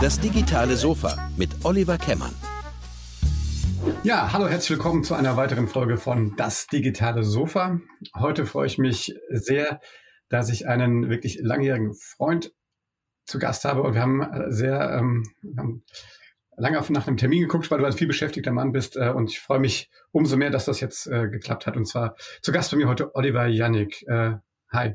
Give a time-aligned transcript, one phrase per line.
[0.00, 2.34] Das digitale Sofa mit Oliver Kemmern.
[4.02, 7.80] Ja, hallo, herzlich willkommen zu einer weiteren Folge von Das digitale Sofa.
[8.14, 9.80] Heute freue ich mich sehr,
[10.28, 12.52] dass ich einen wirklich langjährigen Freund
[13.24, 15.24] zu Gast habe und wir haben sehr ähm,
[16.56, 19.40] lange nach einem Termin geguckt, weil du ein viel beschäftigter Mann bist äh, und ich
[19.40, 22.76] freue mich umso mehr, dass das jetzt äh, geklappt hat und zwar zu Gast bei
[22.76, 24.06] mir heute Oliver Jannik.
[24.06, 24.34] Äh,
[24.70, 24.94] hi.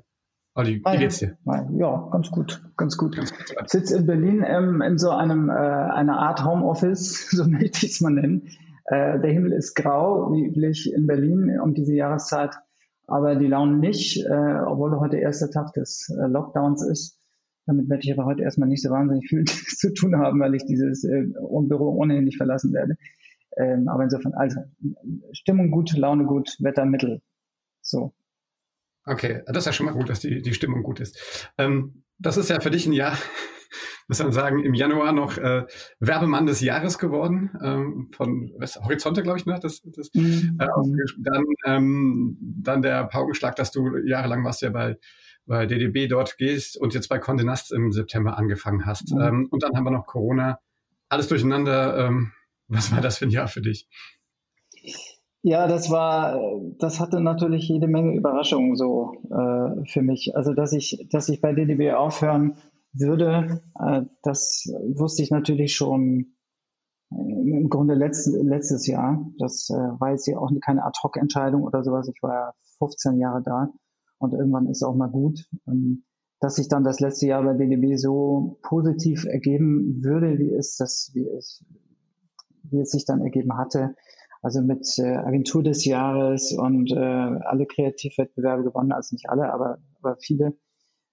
[0.54, 1.38] Olli, wie geht's dir?
[1.77, 3.15] Ja, ganz gut, ganz gut.
[3.15, 3.55] Ganz gut.
[3.64, 7.93] Ich sitze in Berlin ähm, in so einem äh, einer Art Homeoffice, so möchte ich
[7.93, 8.50] es mal nennen.
[8.86, 12.51] Äh, der Himmel ist grau, wie üblich in Berlin um diese Jahreszeit,
[13.07, 17.18] aber die Laune nicht, äh, obwohl heute erster Tag des äh, Lockdowns ist.
[17.65, 20.65] Damit werde ich aber heute erstmal nicht so wahnsinnig viel zu tun haben, weil ich
[20.65, 22.97] dieses äh, Büro ohnehin nicht verlassen werde.
[23.56, 24.61] Ähm, aber insofern, also
[25.31, 27.21] Stimmung gut, Laune gut, Wetter mittel.
[27.81, 28.14] So.
[29.05, 31.50] Okay, das ist ja schon mal gut, dass die, die Stimmung gut ist.
[31.57, 33.17] Ähm, das ist ja für dich ein Jahr,
[34.08, 35.66] muss man sagen, im Januar noch äh,
[36.00, 38.52] Werbemann des Jahres geworden, ähm, von
[38.84, 39.59] Horizonte, glaube ich, ne?
[39.61, 40.58] Das, das, mhm.
[40.59, 40.67] äh,
[41.20, 44.98] dann, ähm, dann der Paukenschlag, dass du jahrelang warst ja bei,
[45.45, 49.11] bei DDB dort gehst und jetzt bei Condé Nast im September angefangen hast.
[49.14, 49.22] Mhm.
[49.22, 50.59] Ähm, und dann haben wir noch Corona.
[51.09, 51.98] Alles durcheinander.
[51.98, 52.33] Ähm,
[52.67, 53.89] was war das für ein Jahr für dich?
[55.44, 56.39] Ja, das war,
[56.78, 60.36] das hatte natürlich jede Menge Überraschungen so äh, für mich.
[60.36, 62.58] Also dass ich, dass ich bei DDB aufhören
[62.94, 66.36] würde, äh, das wusste ich natürlich schon
[67.11, 69.25] äh, im Grunde letzt, letztes Jahr.
[69.39, 72.08] Das äh, war jetzt ja auch keine Ad-Hoc-Entscheidung oder sowas.
[72.08, 73.70] Ich war ja 15 Jahre da
[74.20, 75.48] und irgendwann ist auch mal gut.
[75.67, 76.03] Ähm,
[76.39, 81.11] dass sich dann das letzte Jahr bei DDB so positiv ergeben würde, wie es das,
[81.14, 81.64] wie es,
[82.64, 83.95] wie es sich dann ergeben hatte,
[84.42, 89.78] also mit äh, Agentur des Jahres und äh, alle Kreativwettbewerbe gewonnen, also nicht alle, aber,
[90.02, 90.56] aber viele.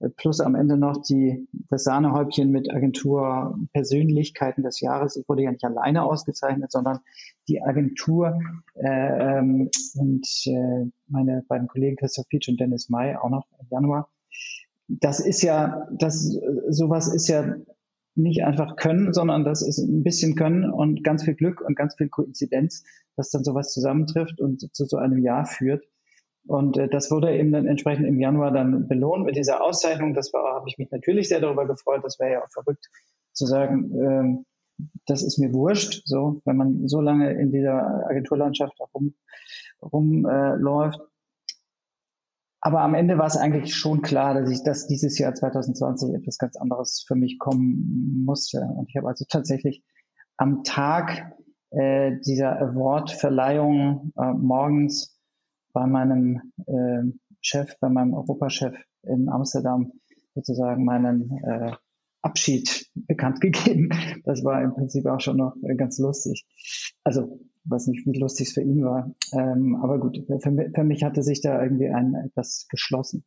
[0.00, 5.16] Äh, plus am Ende noch die, das Sahnehäubchen mit Agentur Persönlichkeiten des Jahres.
[5.16, 7.00] Ich wurde ja nicht alleine ausgezeichnet, sondern
[7.48, 8.38] die Agentur
[8.74, 13.66] äh, ähm, und äh, meine beiden Kollegen Christoph Pietsch und Dennis May auch noch im
[13.70, 14.08] Januar.
[14.88, 16.34] Das ist ja, das
[16.70, 17.56] sowas ist ja
[18.18, 21.94] nicht einfach können, sondern das ist ein bisschen Können und ganz viel Glück und ganz
[21.96, 22.84] viel Koinzidenz,
[23.16, 25.84] dass dann sowas zusammentrifft und zu so einem Jahr führt.
[26.46, 30.14] Und äh, das wurde eben dann entsprechend im Januar dann belohnt mit dieser Auszeichnung.
[30.14, 32.00] Das war, habe ich mich natürlich sehr darüber gefreut.
[32.02, 32.86] Das wäre ja auch verrückt
[33.32, 34.44] zu sagen, ähm,
[35.06, 39.14] das ist mir wurscht, so, wenn man so lange in dieser Agenturlandschaft rum,
[39.82, 41.00] rumläuft.
[41.00, 41.17] Äh,
[42.60, 46.38] aber am Ende war es eigentlich schon klar, dass ich, dass dieses Jahr 2020 etwas
[46.38, 48.60] ganz anderes für mich kommen musste.
[48.60, 49.84] Und ich habe also tatsächlich
[50.36, 51.32] am Tag
[51.70, 55.20] äh, dieser Award-Verleihung äh, morgens
[55.72, 57.02] bei meinem äh,
[57.40, 59.92] Chef, bei meinem Europachef in Amsterdam
[60.34, 61.72] sozusagen meinen äh,
[62.22, 63.90] Abschied bekannt gegeben.
[64.24, 66.46] Das war im Prinzip auch schon noch äh, ganz lustig.
[67.04, 69.14] Also weiß nicht, wie lustig es für ihn war.
[69.32, 70.40] Ähm, aber gut, für,
[70.74, 73.24] für, mich hatte sich da irgendwie ein etwas geschlossen.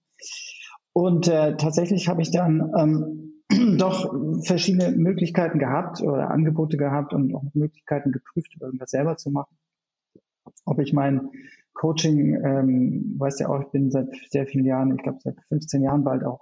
[0.94, 3.44] Und äh, tatsächlich habe ich dann ähm,
[3.78, 4.14] doch
[4.44, 9.56] verschiedene Möglichkeiten gehabt oder Angebote gehabt und auch Möglichkeiten geprüft, irgendwas selber zu machen.
[10.66, 11.30] Ob ich mein
[11.74, 15.82] Coaching, ähm, weiß ja auch, ich bin seit sehr vielen Jahren, ich glaube seit 15
[15.82, 16.42] Jahren bald auch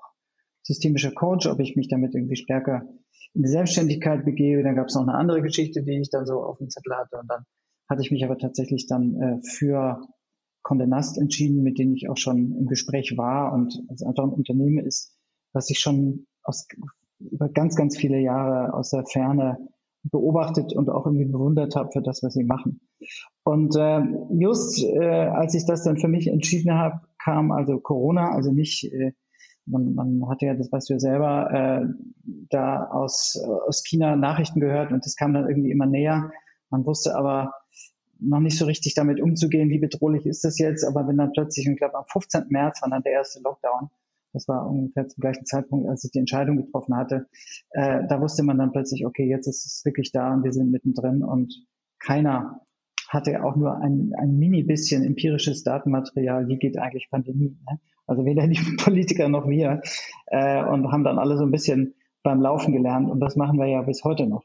[0.69, 2.83] systemischer Coach, ob ich mich damit irgendwie stärker
[3.33, 4.61] in die Selbstständigkeit begebe.
[4.61, 7.17] Dann gab es noch eine andere Geschichte, die ich dann so auf dem Zettel hatte.
[7.19, 7.43] Und dann
[7.89, 10.01] hatte ich mich aber tatsächlich dann äh, für
[10.63, 14.29] Condé Nast entschieden, mit denen ich auch schon im Gespräch war und es einfach ein
[14.29, 15.17] Unternehmen ist,
[15.53, 16.67] was ich schon aus,
[17.19, 19.57] über ganz, ganz viele Jahre aus der Ferne
[20.03, 22.81] beobachtet und auch irgendwie bewundert habe für das, was sie machen.
[23.43, 24.01] Und äh,
[24.39, 28.85] just äh, als ich das dann für mich entschieden habe, kam also Corona, also nicht,
[28.93, 29.13] äh,
[29.65, 31.87] man, man hatte ja, das weißt du ja selber, äh,
[32.49, 36.31] da aus, aus China Nachrichten gehört und das kam dann irgendwie immer näher.
[36.69, 37.53] Man wusste aber
[38.19, 40.85] noch nicht so richtig damit umzugehen, wie bedrohlich ist das jetzt.
[40.85, 42.45] Aber wenn dann plötzlich, ich glaube am 15.
[42.49, 43.89] März war dann der erste Lockdown,
[44.33, 47.27] das war ungefähr zum gleichen Zeitpunkt, als ich die Entscheidung getroffen hatte,
[47.71, 50.69] äh, da wusste man dann plötzlich, okay, jetzt ist es wirklich da und wir sind
[50.71, 51.53] mittendrin und
[51.99, 52.61] keiner
[53.07, 57.57] hatte auch nur ein, ein mini bisschen empirisches Datenmaterial, wie geht eigentlich Pandemie.
[57.67, 57.79] Ne?
[58.09, 59.81] Also weder die Politiker noch wir
[60.27, 63.67] äh, und haben dann alle so ein bisschen beim Laufen gelernt und das machen wir
[63.67, 64.43] ja bis heute noch.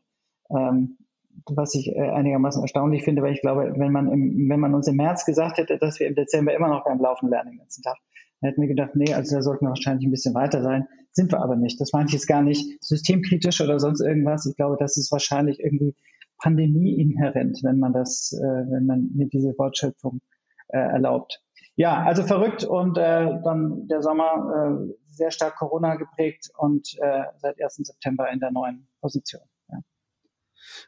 [0.51, 0.99] Ähm,
[1.47, 4.87] was ich äh, einigermaßen erstaunlich finde, weil ich glaube, wenn man, im, wenn man uns
[4.87, 7.83] im März gesagt hätte, dass wir im Dezember immer noch beim Laufen lernen den ganzen
[7.83, 7.97] Tag,
[8.41, 10.87] dann hätten wir gedacht, nee, also da sollten wir wahrscheinlich ein bisschen weiter sein.
[11.13, 11.81] Sind wir aber nicht.
[11.81, 14.47] Das meine ich jetzt gar nicht systemkritisch oder sonst irgendwas.
[14.47, 15.95] Ich glaube, das ist wahrscheinlich irgendwie
[16.39, 20.21] Pandemie inhärent, wenn man das, äh, wenn man mir diese Wortschöpfung
[20.69, 21.44] äh, erlaubt.
[21.77, 27.25] Ja, also verrückt und äh, dann der Sommer äh, sehr stark Corona geprägt und äh,
[27.39, 27.77] seit 1.
[27.77, 29.43] September in der neuen Position.
[29.69, 29.79] Ja.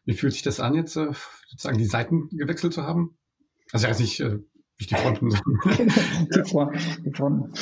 [0.04, 1.12] Wie fühlt sich das an, jetzt äh,
[1.48, 3.18] sozusagen die Seiten gewechselt zu haben?
[3.72, 4.38] Also ja, nicht äh,
[4.78, 5.30] nicht die Fronten.
[6.34, 7.52] die, Front, die Fronten.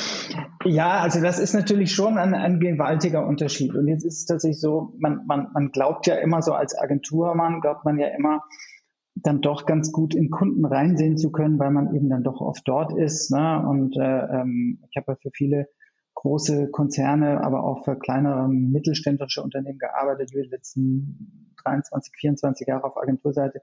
[0.65, 3.73] Ja, also das ist natürlich schon ein, ein gewaltiger Unterschied.
[3.73, 7.61] Und jetzt ist es tatsächlich so, man, man, man glaubt ja immer so als Agenturmann,
[7.61, 8.43] glaubt man ja immer,
[9.15, 12.67] dann doch ganz gut in Kunden reinsehen zu können, weil man eben dann doch oft
[12.67, 13.31] dort ist.
[13.31, 13.65] Ne?
[13.67, 15.67] Und äh, ähm, ich habe ja für viele
[16.15, 22.97] große Konzerne, aber auch für kleinere mittelständische Unternehmen gearbeitet, die letzten 23, 24 Jahre auf
[22.97, 23.61] Agenturseite.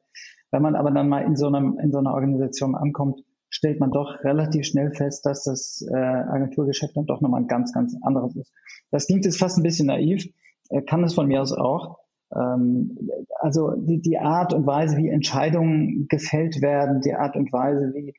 [0.51, 3.91] Wenn man aber dann mal in so, einem, in so einer Organisation ankommt, stellt man
[3.91, 8.35] doch relativ schnell fest, dass das äh, Agenturgeschäft dann doch nochmal ein ganz, ganz anderes
[8.37, 8.53] ist.
[8.91, 10.27] Das klingt jetzt fast ein bisschen naiv,
[10.71, 11.99] äh, kann es von mir aus auch.
[12.35, 12.97] Ähm,
[13.41, 18.15] also die, die Art und Weise, wie Entscheidungen gefällt werden, die Art und Weise, wie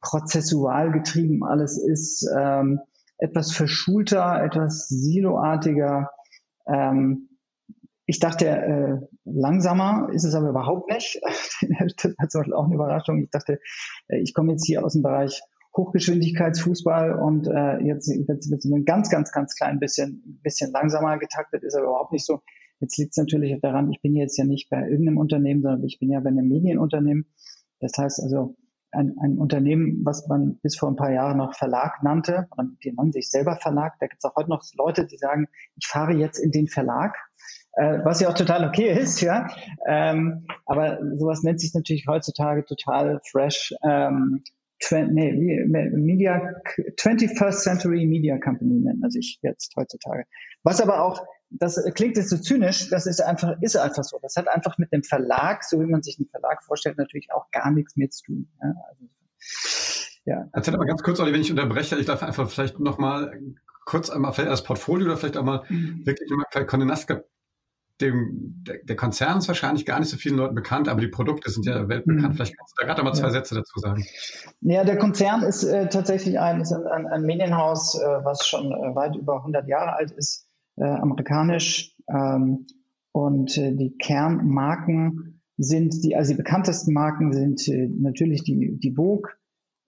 [0.00, 2.80] prozessual getrieben alles ist, ähm,
[3.18, 6.10] etwas verschulter, etwas siloartiger.
[6.66, 7.28] Ähm,
[8.06, 11.20] ich dachte, äh, langsamer ist es aber überhaupt nicht.
[11.62, 13.22] das war zum Beispiel auch eine Überraschung.
[13.22, 13.60] Ich dachte,
[14.08, 15.42] äh, ich komme jetzt hier aus dem Bereich
[15.76, 21.62] Hochgeschwindigkeitsfußball und äh, jetzt wird es ein ganz, ganz, ganz klein bisschen, bisschen langsamer getaktet,
[21.62, 22.40] ist aber überhaupt nicht so.
[22.80, 25.98] Jetzt liegt es natürlich daran, ich bin jetzt ja nicht bei irgendeinem Unternehmen, sondern ich
[25.98, 27.26] bin ja bei einem Medienunternehmen.
[27.80, 28.56] Das heißt also,
[28.90, 32.48] ein, ein Unternehmen, was man bis vor ein paar Jahren noch Verlag nannte,
[32.82, 33.94] die nennen sich selber Verlag.
[34.00, 35.46] Da gibt es auch heute noch Leute, die sagen,
[35.76, 37.14] ich fahre jetzt in den Verlag
[37.78, 39.46] äh, was ja auch total okay ist, ja.
[39.86, 43.72] Ähm, aber sowas nennt sich natürlich heutzutage total fresh.
[43.84, 44.42] Ähm,
[44.90, 46.54] nee, Media,
[46.96, 50.24] 21st Century Media Company nennt man sich jetzt heutzutage.
[50.62, 54.18] Was aber auch, das klingt jetzt so zynisch, das ist einfach, ist einfach so.
[54.22, 57.50] Das hat einfach mit dem Verlag, so wie man sich einen Verlag vorstellt, natürlich auch
[57.50, 58.48] gar nichts mehr zu tun.
[58.62, 59.04] Ja, also,
[60.24, 60.48] ja.
[60.52, 63.40] Erzähl aber ganz kurz, Olli, wenn ich unterbreche, ich darf einfach vielleicht nochmal
[63.86, 66.02] kurz einmal vielleicht das Portfolio oder vielleicht auch mal mhm.
[66.04, 67.08] wirklich mal Conde Nast
[68.00, 71.50] dem, der, der, Konzern ist wahrscheinlich gar nicht so vielen Leuten bekannt, aber die Produkte
[71.50, 72.30] sind ja weltbekannt.
[72.30, 72.34] Mhm.
[72.34, 73.32] Vielleicht kannst du da gerade mal zwei ja.
[73.32, 74.04] Sätze dazu sagen.
[74.60, 78.94] Ja, der Konzern ist äh, tatsächlich ein, ist ein, ein Medienhaus, äh, was schon äh,
[78.94, 80.46] weit über 100 Jahre alt ist,
[80.76, 81.96] äh, amerikanisch.
[82.08, 82.66] Ähm,
[83.12, 88.94] und äh, die Kernmarken sind, die, also die bekanntesten Marken sind äh, natürlich die, die
[88.94, 89.30] Vogue,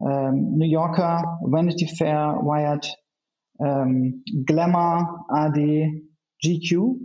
[0.01, 2.97] ähm, New Yorker, Vanity Fair, Wired,
[3.61, 6.03] ähm, Glamour, AD,
[6.43, 6.99] GQ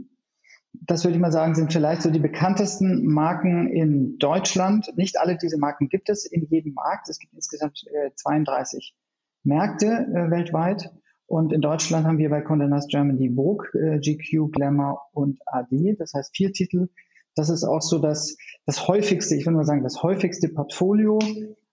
[0.87, 4.91] das würde ich mal sagen, sind vielleicht so die bekanntesten Marken in Deutschland.
[4.95, 7.09] Nicht alle diese Marken gibt es in jedem Markt.
[7.09, 8.95] Es gibt insgesamt äh, 32
[9.43, 10.91] Märkte äh, weltweit.
[11.27, 15.95] Und in Deutschland haben wir bei Condé Nast Germany Vogue, äh, GQ, Glamour und AD.
[15.97, 16.89] Das heißt vier Titel.
[17.35, 21.19] Das ist auch so das, das häufigste, ich würde mal sagen, das häufigste Portfolio.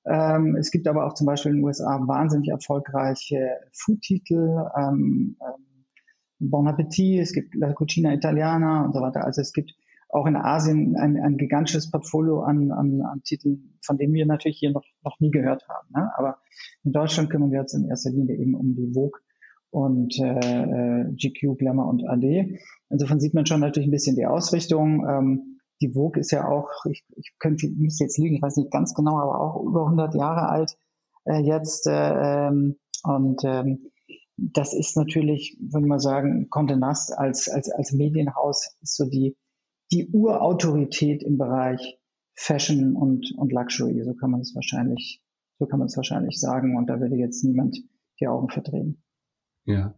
[0.04, 4.64] Ähm, es gibt aber auch zum Beispiel in den USA wahnsinnig erfolgreiche Food-Titel.
[4.76, 5.64] Ähm, ähm,
[6.42, 9.24] Bon Appetit, es gibt La Cucina Italiana und so weiter.
[9.24, 9.74] Also es gibt
[10.08, 14.58] auch in Asien ein, ein gigantisches Portfolio an, an, an Titeln, von denen wir natürlich
[14.58, 15.88] hier noch, noch nie gehört haben.
[15.94, 16.10] Ne?
[16.16, 16.38] Aber
[16.84, 19.20] in Deutschland kümmern wir uns in erster Linie eben um die Vogue
[19.70, 22.58] und äh, GQ, Glamour und AD.
[22.90, 25.06] Insofern sieht man schon natürlich ein bisschen die Ausrichtung.
[25.08, 28.56] Ähm, die Vogue ist ja auch, ich, ich könnte, ich müsste jetzt liegen, ich weiß
[28.56, 30.76] nicht ganz genau, aber auch über 100 Jahre alt
[31.24, 31.86] äh, jetzt.
[31.86, 33.90] Äh, ähm, und ähm,
[34.36, 39.36] das ist natürlich, würde man sagen, Conte Nast als, als, als Medienhaus ist so die,
[39.90, 41.98] die Urautorität im Bereich
[42.34, 44.02] Fashion und, und Luxury.
[44.04, 45.22] So kann man es wahrscheinlich,
[45.58, 46.76] so kann man es wahrscheinlich sagen.
[46.76, 47.78] Und da würde jetzt niemand
[48.20, 49.02] die Augen verdrehen.
[49.64, 49.94] Ja.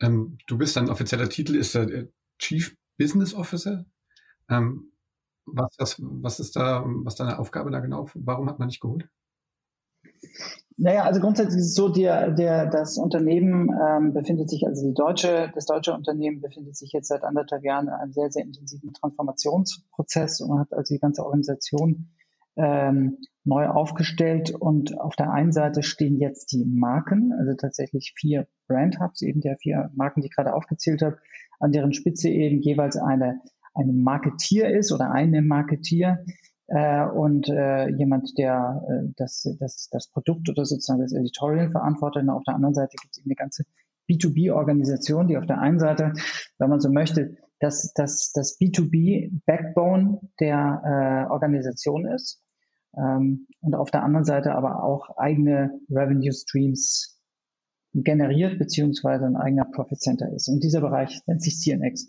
[0.00, 2.08] Ähm, du bist dein offizieller Titel ist der äh,
[2.38, 3.86] Chief Business Officer.
[4.48, 4.92] Ähm,
[5.46, 8.10] was, was, was ist da, was deine Aufgabe da genau?
[8.14, 9.08] Warum hat man dich geholt?
[10.78, 14.92] Naja, also grundsätzlich ist es so, der, der, das Unternehmen ähm, befindet sich, also die
[14.92, 18.92] deutsche, das deutsche Unternehmen befindet sich jetzt seit anderthalb Jahren in einem sehr, sehr intensiven
[18.92, 22.10] Transformationsprozess und hat also die ganze Organisation
[22.56, 24.50] ähm, neu aufgestellt.
[24.50, 29.40] Und auf der einen Seite stehen jetzt die Marken, also tatsächlich vier Brand Hubs, eben
[29.40, 31.16] der vier Marken, die ich gerade aufgezählt habe,
[31.58, 33.40] an deren Spitze eben jeweils eine,
[33.72, 36.18] eine Marketier ist oder eine Marketier,
[36.68, 42.22] äh, und äh, jemand, der äh, das, das, das Produkt oder sozusagen das Editorial verantwortet.
[42.22, 43.64] Und auf der anderen Seite gibt es eine ganze
[44.08, 46.12] B2B-Organisation, die auf der einen Seite,
[46.58, 52.42] wenn man so möchte, das, das, das B2B-Backbone der äh, Organisation ist
[52.96, 57.20] ähm, und auf der anderen Seite aber auch eigene Revenue Streams
[57.94, 60.48] generiert, beziehungsweise ein eigener Profit Center ist.
[60.48, 62.08] Und dieser Bereich nennt sich CNX.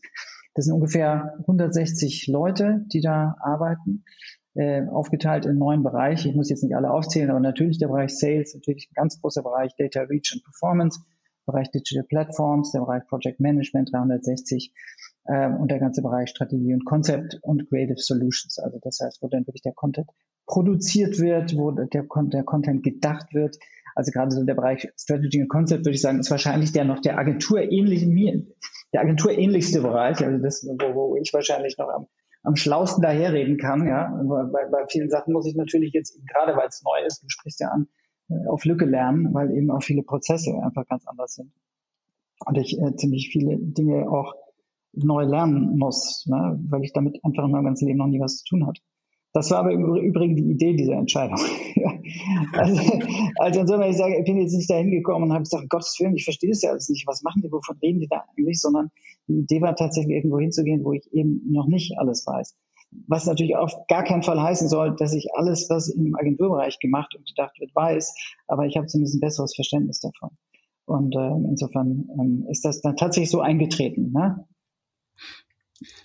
[0.53, 4.03] Das sind ungefähr 160 Leute, die da arbeiten.
[4.57, 6.29] Äh, aufgeteilt in neun Bereiche.
[6.29, 9.43] Ich muss jetzt nicht alle aufzählen, aber natürlich der Bereich Sales, natürlich ein ganz großer
[9.43, 10.99] Bereich Data Reach and Performance,
[11.45, 14.73] Bereich Digital Platforms, der Bereich Project Management 360
[15.29, 18.57] ähm, und der ganze Bereich Strategie und Concept und Creative Solutions.
[18.57, 20.07] Also das heißt, wo dann wirklich der Content
[20.47, 23.57] produziert wird, wo der, der Content gedacht wird.
[23.93, 26.99] Also gerade so der Bereich Strategy und Concept, würde ich sagen, ist wahrscheinlich der noch
[26.99, 28.07] der Agentur ähnliche,
[28.91, 30.23] der Agentur ähnlichste Bereich.
[30.25, 32.07] Also das, wo, wo ich wahrscheinlich noch am,
[32.47, 33.85] am schlausten daherreden kann.
[33.85, 37.27] Ja, bei, bei vielen Sachen muss ich natürlich jetzt, gerade weil es neu ist, du
[37.27, 37.87] sprichst ja an,
[38.29, 41.51] äh, auf Lücke lernen, weil eben auch viele Prozesse einfach ganz anders sind.
[42.45, 44.33] Und ich äh, ziemlich viele Dinge auch
[44.93, 48.37] neu lernen muss, ne, weil ich damit einfach in meinem ganzen Leben noch nie was
[48.37, 48.81] zu tun hatte.
[49.37, 51.37] Das war aber im Übrigen die Idee dieser Entscheidung.
[52.53, 52.81] also,
[53.35, 56.15] also insofern, ich sage, ich bin jetzt nicht dahin gekommen und habe gesagt, Gottes Willen,
[56.15, 57.05] ich verstehe es ja alles nicht.
[57.05, 58.59] Was machen die, wovon reden die da eigentlich?
[58.59, 58.89] Sondern
[59.27, 62.55] die Idee war tatsächlich irgendwo hinzugehen, wo ich eben noch nicht alles weiß.
[63.05, 67.13] Was natürlich auf gar keinen Fall heißen soll, dass ich alles, was im Agenturbereich gemacht
[67.15, 68.15] und gedacht wird, weiß,
[68.47, 70.31] aber ich habe zumindest ein besseres Verständnis davon.
[70.85, 74.13] Und äh, insofern ähm, ist das dann tatsächlich so eingetreten.
[74.13, 74.47] Ne?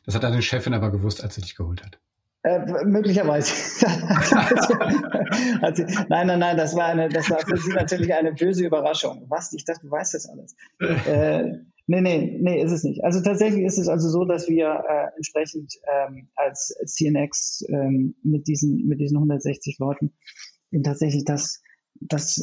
[0.04, 1.98] Das hat deine Chefin aber gewusst, als sie dich geholt hat.
[2.44, 3.54] Äh, möglicherweise.
[6.08, 9.26] nein, nein, nein, das war eine, das war für sie natürlich eine böse Überraschung.
[9.28, 9.52] Was?
[9.52, 10.56] Ich dachte, du weißt das alles.
[10.80, 11.52] äh,
[11.86, 13.04] nee, nee, nee, ist es nicht.
[13.04, 18.48] Also tatsächlich ist es also so, dass wir äh, entsprechend ähm, als CNX ähm, mit
[18.48, 20.12] diesen, mit diesen 160 Leuten
[20.72, 21.62] in tatsächlich das,
[22.00, 22.40] das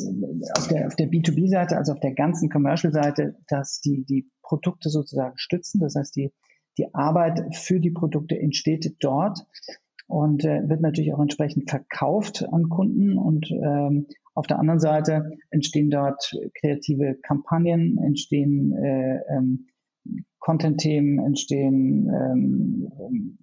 [0.58, 5.38] auf der, auf der B2B-Seite, also auf der ganzen Commercial-Seite, dass die, die Produkte sozusagen
[5.38, 5.82] stützen.
[5.82, 6.32] Das heißt, die,
[6.77, 9.46] die Arbeit für die Produkte entsteht dort
[10.10, 13.18] und äh, wird natürlich auch entsprechend verkauft an Kunden.
[13.18, 19.68] Und ähm, auf der anderen Seite entstehen dort kreative Kampagnen, entstehen äh, ähm,
[20.39, 23.38] Content-Themen, entstehen, ähm,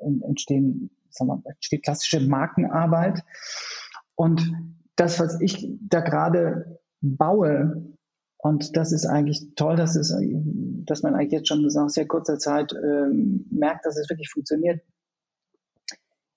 [0.00, 3.22] äh, entstehen, sagen wir, entsteht klassische Markenarbeit.
[4.14, 4.54] Und
[4.96, 7.92] das, was ich da gerade baue,
[8.38, 10.16] und das ist eigentlich toll, dass, es,
[10.86, 13.08] dass man eigentlich jetzt schon nach sehr kurzer Zeit äh,
[13.50, 14.80] merkt, dass es wirklich funktioniert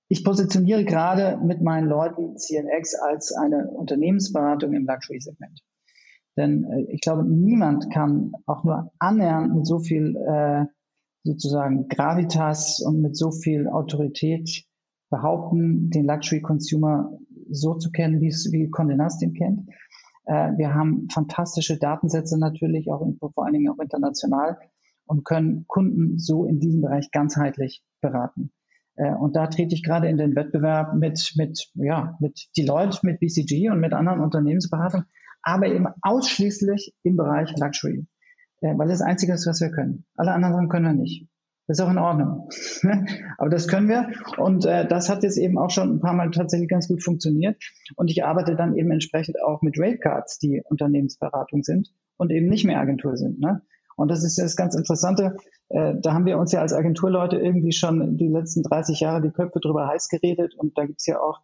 [0.10, 5.62] ich positioniere gerade mit meinen Leuten CNX als eine Unternehmensberatung im Luxury-Segment.
[6.36, 10.66] Denn äh, ich glaube, niemand kann auch nur annähernd mit so viel äh,
[11.24, 14.66] sozusagen Gravitas und mit so viel Autorität
[15.12, 17.12] behaupten, den Luxury-Consumer
[17.52, 19.70] so zu kennen, wie Condé Nast den kennt.
[20.26, 24.58] Äh, wir haben fantastische Datensätze natürlich, auch in, vor allen Dingen auch international
[25.06, 28.52] und können Kunden so in diesem Bereich ganzheitlich beraten.
[29.00, 33.20] Äh, und da trete ich gerade in den Wettbewerb mit, mit, ja, mit Deloitte, mit
[33.20, 35.08] BCG und mit anderen Unternehmensberatungen,
[35.42, 38.06] aber eben ausschließlich im Bereich Luxury.
[38.62, 40.06] Äh, weil das, Einzige ist, was wir können.
[40.16, 41.28] Alle anderen können wir nicht.
[41.68, 42.50] Das ist auch in Ordnung.
[43.38, 44.10] aber das können wir.
[44.38, 47.58] Und äh, das hat jetzt eben auch schon ein paar Mal tatsächlich ganz gut funktioniert.
[47.96, 52.66] Und ich arbeite dann eben entsprechend auch mit Ratecards, die Unternehmensberatung sind und eben nicht
[52.66, 53.40] mehr Agentur sind.
[53.40, 53.62] Ne?
[54.00, 55.36] Und das ist das ganz Interessante.
[55.68, 59.32] Äh, da haben wir uns ja als Agenturleute irgendwie schon die letzten 30 Jahre die
[59.32, 60.56] Köpfe drüber heiß geredet.
[60.56, 61.42] Und da gibt's ja auch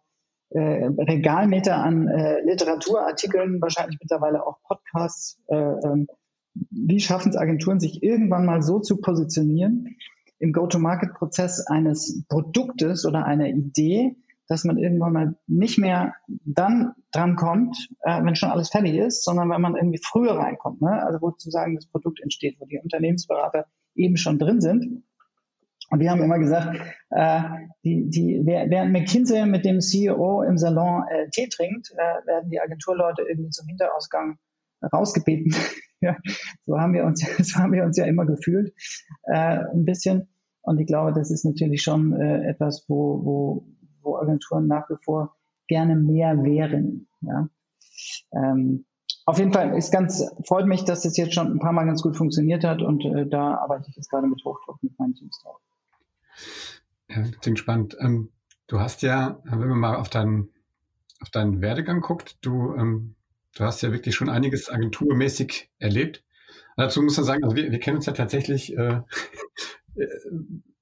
[0.50, 5.38] äh, Regalmeter an äh, Literaturartikeln, wahrscheinlich mittlerweile auch Podcasts.
[5.48, 6.06] Äh, ähm,
[6.70, 9.96] wie schaffen es Agenturen, sich irgendwann mal so zu positionieren
[10.38, 14.16] im Go-to-Market-Prozess eines Produktes oder einer Idee,
[14.48, 19.24] dass man irgendwann mal nicht mehr dann dran kommt, äh, wenn schon alles fertig ist,
[19.24, 20.80] sondern wenn man irgendwie früher reinkommt.
[20.80, 21.02] Ne?
[21.02, 25.02] Also wo sozusagen das Produkt entsteht, wo die Unternehmensberater eben schon drin sind.
[25.90, 27.42] Und wir haben immer gesagt, äh,
[27.84, 32.60] die, die, während McKinsey mit dem CEO im Salon äh, Tee trinkt, äh, werden die
[32.60, 34.38] Agenturleute irgendwie zum Hinterausgang
[34.92, 35.54] rausgebeten.
[36.00, 36.16] ja,
[36.66, 38.72] so haben wir uns, so haben wir uns ja immer gefühlt,
[39.24, 40.28] äh, ein bisschen.
[40.62, 43.66] Und ich glaube, das ist natürlich schon äh, etwas, wo, wo,
[44.06, 45.36] wo Agenturen nach wie vor
[45.68, 47.08] gerne mehr wären.
[47.20, 47.48] Ja.
[48.32, 48.86] Ähm,
[49.24, 52.02] auf jeden Fall ist ganz, freut mich, dass das jetzt schon ein paar Mal ganz
[52.02, 55.40] gut funktioniert hat und äh, da arbeite ich jetzt gerade mit Hochdruck mit meinen Teams
[55.42, 55.60] drauf.
[57.08, 57.96] Ja, klingt spannend.
[58.00, 58.30] Ähm,
[58.68, 60.50] du hast ja, wenn man mal auf deinen,
[61.20, 63.16] auf deinen Werdegang guckt, du, ähm,
[63.56, 66.22] du hast ja wirklich schon einiges agenturmäßig erlebt.
[66.76, 69.00] Dazu muss man sagen, also wir, wir kennen uns ja tatsächlich äh,
[69.96, 70.06] äh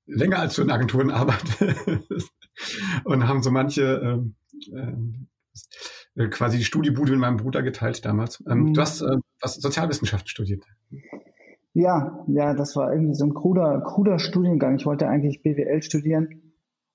[0.07, 2.31] länger als du in Agenturen arbeitest
[3.04, 4.23] und haben so manche
[4.73, 4.82] äh,
[6.16, 8.42] äh, quasi die Studiebude mit meinem Bruder geteilt damals.
[8.49, 8.75] Ähm, mhm.
[8.75, 10.64] Du hast äh, was Sozialwissenschaften studiert.
[11.73, 14.76] Ja, ja, das war irgendwie so ein kruder, kruder Studiengang.
[14.76, 16.40] Ich wollte eigentlich BWL studieren.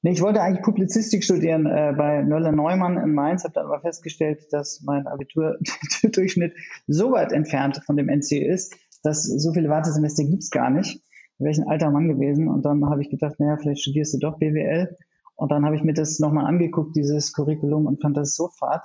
[0.01, 4.47] Nee, ich wollte eigentlich Publizistik studieren äh, bei Nöller-Neumann in Mainz, habe dann aber festgestellt,
[4.51, 6.53] dass mein Abiturdurchschnitt
[6.87, 8.73] so weit entfernt von dem NC ist,
[9.03, 11.03] dass so viele Wartesemester gibt's gar nicht.
[11.37, 14.19] Wäre ich ein alter Mann gewesen und dann habe ich gedacht, naja, vielleicht studierst du
[14.19, 14.95] doch BWL
[15.39, 18.83] Und dann habe ich mir das nochmal angeguckt, dieses Curriculum, und fand das so fad.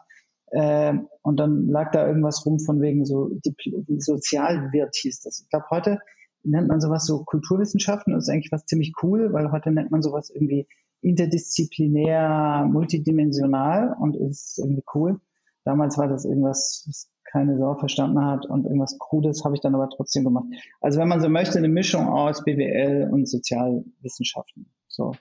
[0.53, 5.41] Äh, und dann lag da irgendwas rum von wegen so die Sozialwirt hieß das.
[5.41, 5.99] Ich glaube, heute
[6.45, 8.15] nennt man sowas so Kulturwissenschaften.
[8.15, 10.69] Das ist eigentlich was ziemlich cool, weil heute nennt man sowas irgendwie
[11.01, 15.21] interdisziplinär, multidimensional und ist irgendwie cool.
[15.65, 19.75] Damals war das irgendwas, was keine Sau verstanden hat und irgendwas Krudes habe ich dann
[19.75, 20.47] aber trotzdem gemacht.
[20.81, 24.71] Also wenn man so möchte, eine Mischung aus BWL und Sozialwissenschaften.
[24.95, 25.13] So.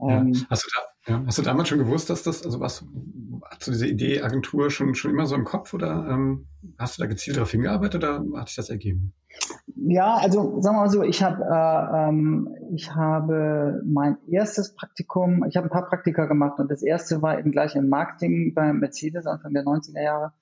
[0.00, 0.20] Ja.
[0.20, 2.84] Ähm, hast, du da, ja, hast du damals schon gewusst, dass das, also was,
[3.44, 6.46] hast du diese Idee Agentur schon, schon immer so im Kopf oder ähm,
[6.78, 9.12] hast du da gezielt darauf hingearbeitet oder hat sich das ergeben?
[9.76, 15.44] Ja, also sagen wir mal so, ich habe äh, ähm, ich habe mein erstes Praktikum,
[15.48, 18.72] ich habe ein paar Praktika gemacht und das erste war eben gleich im Marketing bei
[18.72, 20.32] Mercedes Anfang der 90er Jahre.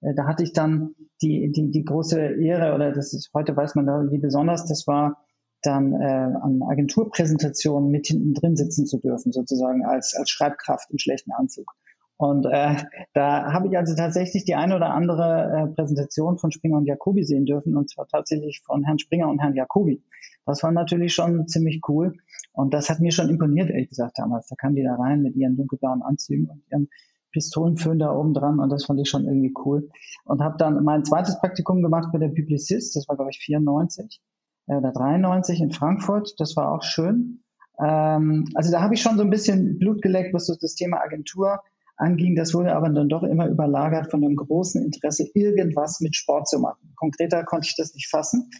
[0.00, 3.74] Äh, da hatte ich dann die, die, die große Ehre, oder das ist, heute weiß
[3.74, 5.23] man da, wie besonders das war,
[5.66, 10.98] dann äh, an Agenturpräsentationen mit hinten drin sitzen zu dürfen, sozusagen als, als Schreibkraft im
[10.98, 11.72] schlechten Anzug.
[12.16, 12.76] Und äh,
[13.12, 17.24] da habe ich also tatsächlich die eine oder andere äh, Präsentation von Springer und Jacobi
[17.24, 20.02] sehen dürfen, und zwar tatsächlich von Herrn Springer und Herrn Jacobi.
[20.46, 22.14] Das war natürlich schon ziemlich cool.
[22.52, 24.46] Und das hat mir schon imponiert, ehrlich gesagt, damals.
[24.46, 26.88] Da kamen die da rein mit ihren dunkelblauen Anzügen und ihren
[27.32, 29.90] Pistolenföhn da oben dran und das fand ich schon irgendwie cool.
[30.24, 34.20] Und habe dann mein zweites Praktikum gemacht bei der Publicist, das war glaube ich 94
[34.20, 34.33] äh,
[34.66, 37.42] oder 93 in Frankfurt, das war auch schön.
[37.80, 41.00] Ähm, also da habe ich schon so ein bisschen Blut geleckt, was so das Thema
[41.00, 41.60] Agentur
[41.96, 42.36] anging.
[42.36, 46.58] Das wurde aber dann doch immer überlagert von einem großen Interesse, irgendwas mit Sport zu
[46.58, 46.92] machen.
[46.96, 48.50] Konkreter konnte ich das nicht fassen.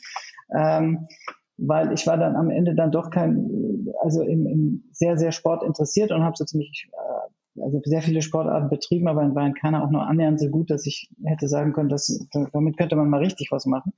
[0.55, 1.07] Ähm,
[1.57, 5.63] weil ich war dann am Ende dann doch kein, also im, im sehr, sehr Sport
[5.63, 9.85] interessiert und habe so ziemlich äh, also sehr viele Sportarten betrieben, aber in Bayern keiner
[9.85, 13.21] auch nur annähernd so gut, dass ich hätte sagen können, dass damit könnte man mal
[13.21, 13.93] richtig was machen.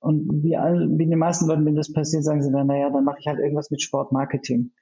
[0.00, 3.04] Und wie, all, wie den meisten Leuten, wenn das passiert, sagen sie dann, naja, dann
[3.04, 4.72] mache ich halt irgendwas mit Sportmarketing.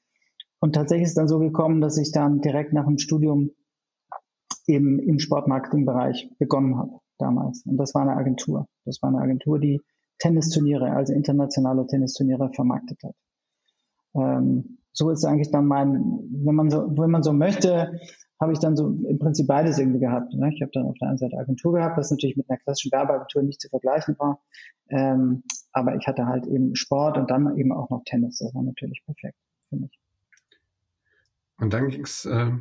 [0.60, 3.50] Und tatsächlich ist dann so gekommen, dass ich dann direkt nach dem Studium
[4.66, 7.64] eben im Sportmarketingbereich begonnen habe damals.
[7.66, 8.66] Und das war eine Agentur.
[8.84, 9.80] Das war eine Agentur, die
[10.18, 13.14] Tennisturniere, also internationale Tennisturniere vermarktet hat.
[14.14, 18.00] Ähm, so ist eigentlich dann mein, wenn man so, wenn man so möchte,
[18.40, 20.32] habe ich dann so im Prinzip beides irgendwie gehabt.
[20.32, 20.50] Ne?
[20.54, 23.42] Ich habe dann auf der einen Seite Agentur gehabt, was natürlich mit einer klassischen Werbeagentur
[23.42, 24.40] nicht zu vergleichen war.
[24.90, 28.38] Ähm, aber ich hatte halt eben Sport und dann eben auch noch Tennis.
[28.38, 29.98] Das war natürlich perfekt für mich.
[31.58, 32.52] Und dann ging es äh,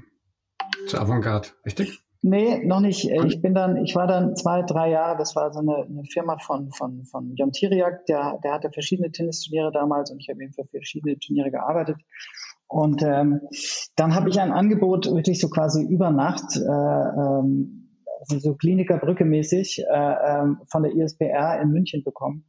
[0.87, 2.03] zur Avantgarde, richtig?
[2.23, 3.09] Nee, noch nicht.
[3.09, 6.03] Äh, ich bin dann, ich war dann zwei, drei Jahre, das war so eine, eine
[6.05, 10.43] Firma von, von, von Jon Tiriak, der, der hatte verschiedene Tennisturniere damals und ich habe
[10.43, 11.97] eben für verschiedene Turniere gearbeitet.
[12.67, 13.41] Und ähm,
[13.95, 17.89] dann habe ich ein Angebot wirklich so quasi über Nacht, äh, ähm,
[18.25, 22.45] so Klinikerbrücke mäßig, äh, ähm, von der ISPR in München bekommen.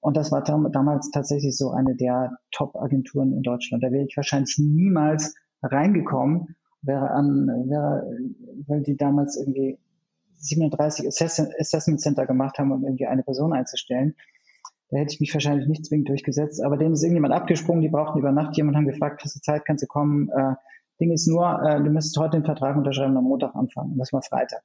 [0.00, 3.84] Und das war tam damals tatsächlich so eine der Top-Agenturen in Deutschland.
[3.84, 8.06] Da wäre ich wahrscheinlich niemals reingekommen wäre an, wäre,
[8.66, 9.78] weil die damals irgendwie
[10.36, 14.14] 37 Assessment Center gemacht haben, um irgendwie eine Person einzustellen.
[14.90, 18.18] Da hätte ich mich wahrscheinlich nicht zwingend durchgesetzt, aber denen ist irgendjemand abgesprungen, die brauchten
[18.18, 20.28] über Nacht jemand, haben gefragt, hast du Zeit, kannst du kommen?
[20.30, 20.54] Äh,
[21.00, 23.92] Ding ist nur, äh, du müsstest heute den Vertrag unterschreiben und am Montag anfangen.
[23.92, 24.62] Und das war Freitag.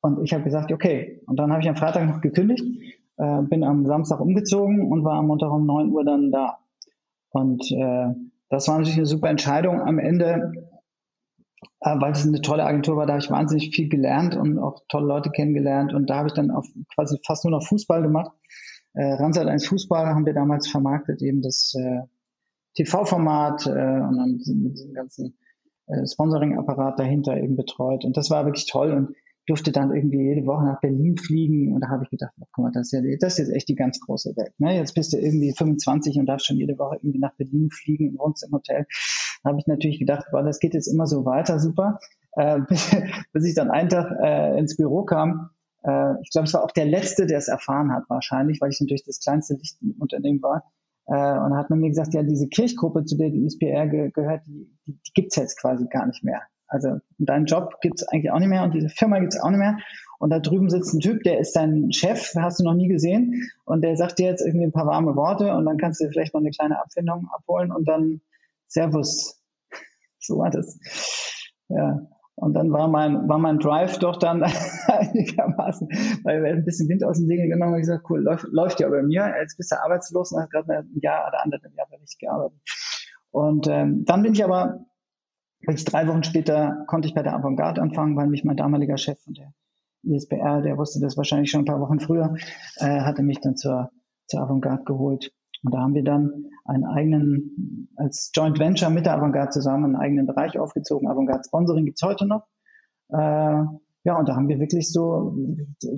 [0.00, 1.22] Und ich habe gesagt, okay.
[1.26, 2.64] Und dann habe ich am Freitag noch gekündigt,
[3.16, 6.58] äh, bin am Samstag umgezogen und war am Montag um 9 Uhr dann da.
[7.30, 8.08] Und äh,
[8.48, 9.80] das war natürlich eine super Entscheidung.
[9.80, 10.52] Am Ende
[11.80, 14.80] äh, weil es eine tolle Agentur war, da habe ich wahnsinnig viel gelernt und auch
[14.88, 15.92] tolle Leute kennengelernt.
[15.92, 18.32] Und da habe ich dann auf quasi fast nur noch Fußball gemacht.
[18.94, 22.02] Äh, Ransat 1 Fußball haben wir damals vermarktet, eben das äh,
[22.76, 25.36] TV-Format äh, und dann mit diesem ganzen
[25.86, 28.04] äh, Sponsoring-Apparat dahinter eben betreut.
[28.04, 31.74] Und das war wirklich toll und durfte dann irgendwie jede Woche nach Berlin fliegen.
[31.74, 33.68] Und da habe ich gedacht, oh, guck mal, das ist, ja, das ist jetzt echt
[33.68, 34.52] die ganz große Welt.
[34.58, 34.76] Ne?
[34.76, 38.18] Jetzt bist du irgendwie 25 und darfst schon jede Woche irgendwie nach Berlin fliegen und
[38.18, 38.86] wohnst im Hotel.
[39.42, 41.98] Da habe ich natürlich gedacht, boah, das geht jetzt immer so weiter, super.
[42.32, 42.60] Äh,
[43.32, 45.50] bis ich dann einen Tag äh, ins Büro kam.
[45.84, 48.80] Äh, ich glaube, es war auch der Letzte, der es erfahren hat, wahrscheinlich, weil ich
[48.80, 50.64] natürlich das kleinste Licht im Unternehmen war.
[51.06, 54.10] Äh, und da hat man mir gesagt, ja, diese Kirchgruppe, zu der die ISPR ge
[54.10, 56.42] gehört, die, die, die gibt's jetzt quasi gar nicht mehr.
[56.66, 59.78] Also deinen Job gibt's eigentlich auch nicht mehr und diese Firma gibt's auch nicht mehr.
[60.18, 63.50] Und da drüben sitzt ein Typ, der ist dein Chef, hast du noch nie gesehen.
[63.66, 66.32] Und der sagt dir jetzt irgendwie ein paar warme Worte und dann kannst du vielleicht
[66.32, 68.20] noch eine kleine Abfindung abholen und dann
[68.68, 69.40] Servus.
[70.26, 70.78] So war das.
[71.68, 72.00] Ja.
[72.36, 74.42] Und dann war mein, war mein Drive doch dann
[74.86, 75.88] einigermaßen,
[76.24, 78.88] weil wir ein bisschen Wind aus dem Segel genommen haben, gesagt, cool, läuft, läuft ja
[78.88, 79.32] bei mir.
[79.40, 82.60] Jetzt bist du arbeitslos und hast gerade ein Jahr oder anderthalb Jahre nicht gearbeitet.
[83.30, 84.84] Und ähm, dann bin ich aber,
[85.60, 89.20] wirklich drei Wochen später konnte ich bei der Avantgarde anfangen, weil mich mein damaliger Chef
[89.22, 89.52] von der
[90.02, 92.34] ISBR, der wusste das wahrscheinlich schon ein paar Wochen früher,
[92.76, 93.90] äh, hatte mich dann zur,
[94.26, 95.32] zur Avantgarde geholt.
[95.64, 99.96] Und da haben wir dann einen eigenen als Joint Venture mit der Avantgarde zusammen einen
[99.96, 101.08] eigenen Bereich aufgezogen.
[101.08, 102.46] Avantgarde Sponsoring gibt's heute noch.
[103.08, 103.64] Äh,
[104.06, 105.34] ja, und da haben wir wirklich so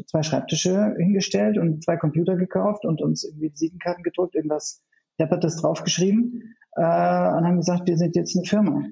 [0.07, 4.85] zwei Schreibtische hingestellt und zwei Computer gekauft und uns irgendwie Visitenkarten gedruckt, irgendwas
[5.19, 8.85] Deppertes draufgeschrieben äh, und haben gesagt, wir sind jetzt eine Firma.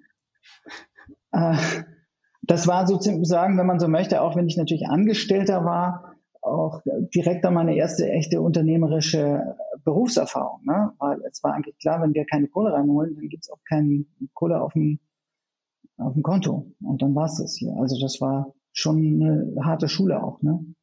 [1.33, 1.57] Äh,
[2.43, 6.83] das war sozusagen, wenn man so möchte, auch wenn ich natürlich Angestellter war, auch
[7.15, 10.65] direkt an meine erste echte unternehmerische Berufserfahrung.
[10.65, 10.93] Ne?
[10.99, 14.61] Weil es war eigentlich klar, wenn wir keine Kohle reinholen, dann gibt's auch keine Kohle
[14.61, 14.99] auf dem,
[15.99, 16.73] auf dem Konto.
[16.83, 17.75] Und dann war's das hier.
[17.79, 20.43] Also das war schon eine harte Schule auch.
[20.43, 20.74] Ne?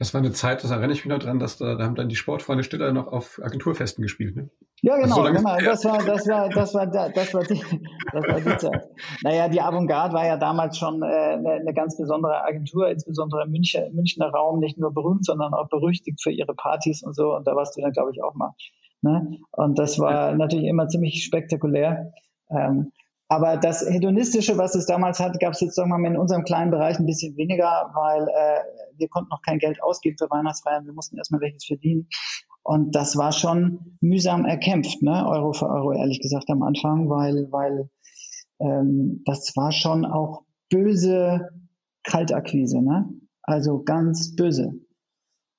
[0.00, 2.08] Das war eine Zeit, das erinnere ich mich noch dran, dass da, da haben dann
[2.08, 4.34] die Sportfreunde Stiller noch auf Agenturfesten gespielt.
[4.34, 4.48] Ne?
[4.80, 5.58] Ja, genau, also so genau.
[5.58, 7.62] Das war, das war, das war, das war die,
[8.10, 8.88] das war die Zeit.
[9.22, 13.50] Naja, die Avantgarde war ja damals schon äh, eine, eine ganz besondere Agentur, insbesondere im
[13.50, 17.36] München, Münchner Raum, nicht nur berühmt, sondern auch berüchtigt für ihre Partys und so.
[17.36, 18.54] Und da warst du dann, glaube ich, auch mal.
[19.02, 19.36] Ne?
[19.52, 22.10] Und das war natürlich immer ziemlich spektakulär.
[22.48, 22.90] Ähm,
[23.32, 26.42] aber das Hedonistische, was es damals hat, gab es jetzt, sagen wir mal, in unserem
[26.42, 30.84] kleinen Bereich ein bisschen weniger, weil äh, wir konnten noch kein Geld ausgeben für Weihnachtsfeiern.
[30.84, 32.08] Wir mussten erstmal welches verdienen.
[32.64, 35.28] Und das war schon mühsam erkämpft, ne?
[35.28, 37.88] Euro für Euro, ehrlich gesagt, am Anfang, weil, weil
[38.58, 41.50] ähm, das war schon auch böse
[42.02, 43.08] Kaltakquise, ne?
[43.44, 44.72] Also ganz böse.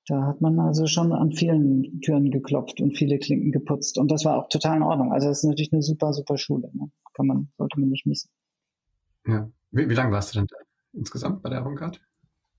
[0.08, 3.98] Da hat man also schon an vielen Türen geklopft und viele Klinken geputzt.
[3.98, 5.12] Und das war auch total in Ordnung.
[5.12, 6.70] Also das ist natürlich eine super, super Schule.
[6.72, 6.90] Ne?
[7.14, 8.30] Kann man, sollte man nicht missen.
[9.26, 9.48] Ja.
[9.70, 10.56] Wie, wie lange warst du denn da
[10.92, 11.98] insgesamt bei der Avantgarde?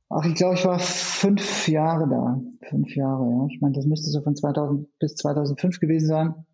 [0.09, 2.41] Ach, ich glaube, ich war fünf Jahre da.
[2.69, 3.47] Fünf Jahre, ja.
[3.49, 6.45] Ich meine, das müsste so von 2000 bis 2005 gewesen sein.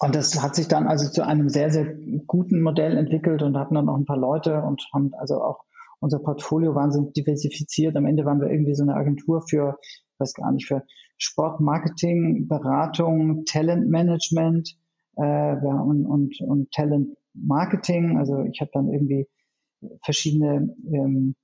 [0.00, 1.94] Und das hat sich dann also zu einem sehr, sehr
[2.26, 5.64] guten Modell entwickelt und hatten dann noch ein paar Leute und haben also auch
[6.00, 7.96] unser Portfolio wahnsinnig diversifiziert.
[7.96, 10.84] Am Ende waren wir irgendwie so eine Agentur für, ich weiß gar nicht, für
[11.18, 14.76] Sportmarketing, Beratung, Talentmanagement
[15.16, 18.18] äh, und, und, und Talent Marketing.
[18.18, 19.28] Also ich habe dann irgendwie
[20.02, 21.34] verschiedene ähm,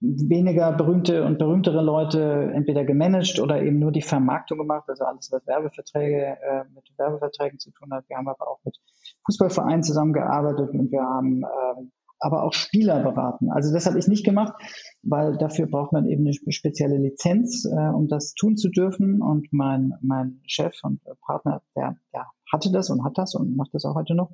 [0.00, 5.30] weniger berühmte und berühmtere Leute entweder gemanagt oder eben nur die Vermarktung gemacht, also alles,
[5.32, 8.08] was Werbeverträge äh, mit Werbeverträgen zu tun hat.
[8.08, 8.78] Wir haben aber auch mit
[9.26, 13.50] Fußballvereinen zusammengearbeitet und wir haben ähm, aber auch Spieler beraten.
[13.50, 14.54] Also das habe ich nicht gemacht,
[15.02, 19.22] weil dafür braucht man eben eine spezielle Lizenz, äh, um das tun zu dürfen.
[19.22, 23.74] Und mein, mein Chef und Partner, der, der hatte das und hat das und macht
[23.74, 24.30] das auch heute noch.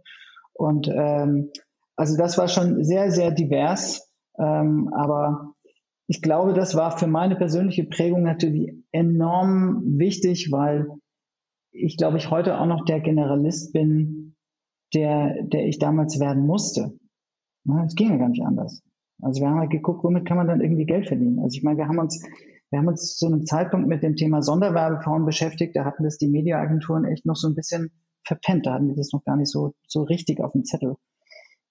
[0.53, 1.51] Und ähm,
[1.97, 4.11] also das war schon sehr, sehr divers.
[4.39, 5.55] Ähm, aber
[6.09, 10.89] ich glaube, das war für meine persönliche Prägung natürlich enorm wichtig, weil
[11.73, 14.37] ich glaube, ich heute auch noch der Generalist bin,
[14.95, 16.99] der, der ich damals werden musste.
[17.87, 18.83] Es ging ja gar nicht anders.
[19.23, 21.39] Also wir haben halt geguckt, womit kann man dann irgendwie Geld verdienen.
[21.41, 22.23] Also ich meine, wir haben uns,
[22.71, 25.75] wir haben uns zu einem Zeitpunkt mit dem Thema Sonderwerbeform beschäftigt.
[25.75, 27.91] Da hatten das die Mediaagenturen echt noch so ein bisschen
[28.25, 28.67] verpennt.
[28.67, 30.97] Da hatten wir das noch gar nicht so, so richtig auf dem Zettel.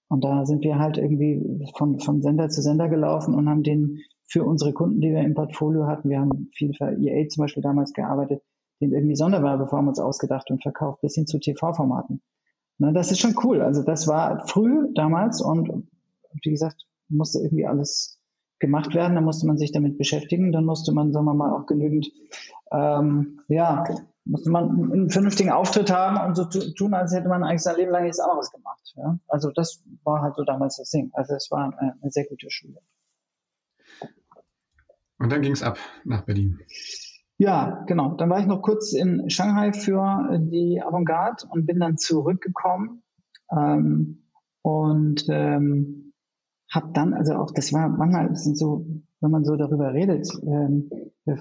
[0.08, 3.98] Und da sind wir halt irgendwie von, von Sender zu Sender gelaufen und haben den
[4.28, 7.62] für unsere Kunden, die wir im Portfolio hatten, wir haben viel für EA zum Beispiel
[7.62, 8.42] damals gearbeitet,
[8.80, 12.20] den irgendwie Sonderwerbeform uns ausgedacht und verkauft, bis hin zu TV-Formaten.
[12.78, 13.62] Na, das ist schon cool.
[13.62, 15.88] Also das war früh damals und
[16.42, 18.18] wie gesagt, musste irgendwie alles
[18.58, 19.14] gemacht werden.
[19.14, 20.52] Da musste man sich damit beschäftigen.
[20.52, 22.10] Dann musste man, sagen wir mal, auch genügend,
[22.72, 23.84] ähm, ja,
[24.24, 27.92] musste man einen vernünftigen Auftritt haben und so tun, als hätte man eigentlich sein Leben
[27.92, 28.94] lang nichts anderes gemacht.
[28.96, 29.18] Ja?
[29.28, 31.10] Also das war halt so damals das Ding.
[31.14, 32.80] Also es war eine, eine sehr gute Schule.
[35.18, 36.58] Und dann ging es ab nach Berlin.
[37.38, 38.14] Ja, genau.
[38.14, 43.02] Dann war ich noch kurz in Shanghai für die Avantgarde und bin dann zurückgekommen
[43.50, 44.22] ähm,
[44.62, 46.12] und ähm,
[46.72, 48.86] habe dann, also auch, das war manchmal, sind so,
[49.20, 50.90] wenn man so darüber redet, ähm,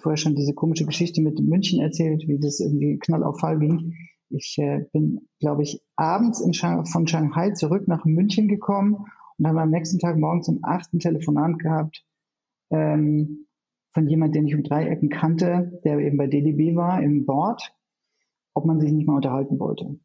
[0.01, 3.93] vorher schon diese komische Geschichte mit München erzählt, wie das irgendwie knall auf Fall ging.
[4.29, 9.05] Ich äh, bin, glaube ich, abends in Shang von Shanghai zurück nach München gekommen
[9.37, 12.03] und habe am nächsten Tag morgens um achten Telefonat gehabt
[12.71, 13.47] ähm,
[13.95, 17.73] von jemand, den ich um drei Ecken kannte, der eben bei DDB war im Board,
[18.53, 19.97] ob man sich nicht mal unterhalten wollte.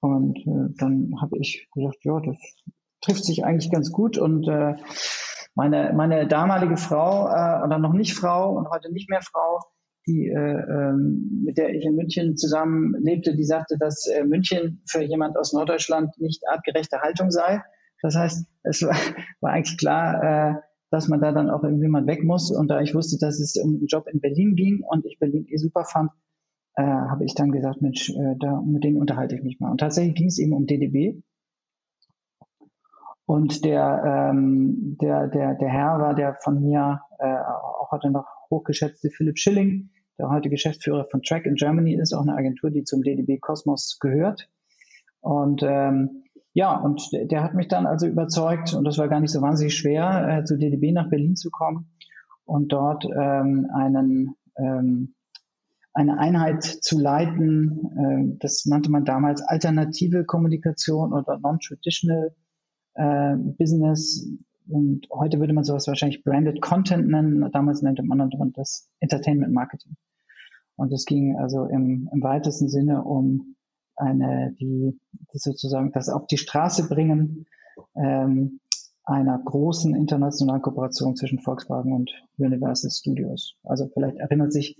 [0.00, 2.36] Und äh, dann habe ich gesagt, ja, das
[3.00, 4.74] trifft sich eigentlich ganz gut und äh,
[5.54, 9.60] meine, meine damalige Frau äh, oder noch nicht Frau und heute nicht mehr Frau,
[10.06, 14.82] die äh, ähm, mit der ich in München zusammen lebte, die sagte, dass äh, München
[14.86, 17.62] für jemand aus Norddeutschland nicht artgerechte Haltung sei.
[18.02, 18.96] Das heißt, es war,
[19.40, 22.50] war eigentlich klar, äh, dass man da dann auch irgendwie mal weg muss.
[22.50, 25.46] Und da ich wusste, dass es um einen Job in Berlin ging und ich Berlin
[25.48, 26.10] eh super fand,
[26.74, 29.70] äh, habe ich dann gesagt, Mensch, äh, da, mit denen unterhalte ich mich mal.
[29.70, 31.22] Und tatsächlich ging es eben um DDB.
[33.24, 38.26] Und der, ähm, der, der, der Herr war der von mir äh, auch heute noch
[38.50, 42.84] hochgeschätzte Philipp Schilling, der heute Geschäftsführer von Track in Germany ist, auch eine Agentur, die
[42.84, 44.50] zum DDB Cosmos gehört.
[45.20, 46.21] Und ähm,
[46.54, 49.74] ja, und der hat mich dann also überzeugt, und das war gar nicht so wahnsinnig
[49.74, 51.90] schwer, äh, zu DDB nach Berlin zu kommen
[52.44, 55.14] und dort ähm, einen, ähm,
[55.94, 58.34] eine Einheit zu leiten.
[58.34, 62.34] Äh, das nannte man damals alternative Kommunikation oder non-traditional
[62.94, 64.28] äh, Business.
[64.68, 67.50] Und heute würde man sowas wahrscheinlich Branded Content nennen.
[67.50, 69.96] Damals nannte man das Entertainment Marketing.
[70.76, 73.56] Und es ging also im, im weitesten Sinne um
[74.02, 74.98] eine, die,
[75.32, 77.46] die sozusagen das auf die Straße bringen
[77.94, 78.60] ähm,
[79.04, 83.56] einer großen internationalen Kooperation zwischen Volkswagen und Universal Studios.
[83.64, 84.76] Also vielleicht erinnert sich,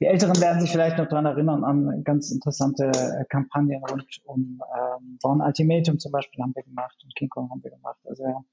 [0.00, 4.60] die Älteren werden sich vielleicht noch daran erinnern an ganz interessante äh, Kampagnen rund um
[4.76, 7.98] ähm, Born Ultimatum zum Beispiel haben wir gemacht und King Kong haben wir gemacht.
[8.04, 8.46] Also wir haben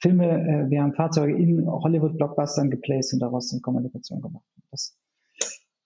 [0.00, 4.44] Filme, äh, wir haben Fahrzeuge in Hollywood-Blockbustern geplaced und daraus eine Kommunikation gemacht.
[4.70, 4.96] Das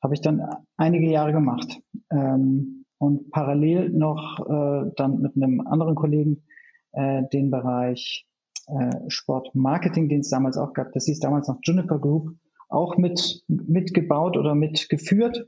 [0.02, 0.40] habe ich dann
[0.76, 1.80] einige Jahre gemacht.
[2.10, 6.44] Ähm, und parallel noch äh, dann mit einem anderen Kollegen
[6.92, 8.28] äh, den Bereich
[8.68, 12.36] äh, Sportmarketing, den es damals auch gab, das hieß damals noch Juniper Group,
[12.68, 15.44] auch mit mitgebaut oder mitgeführt.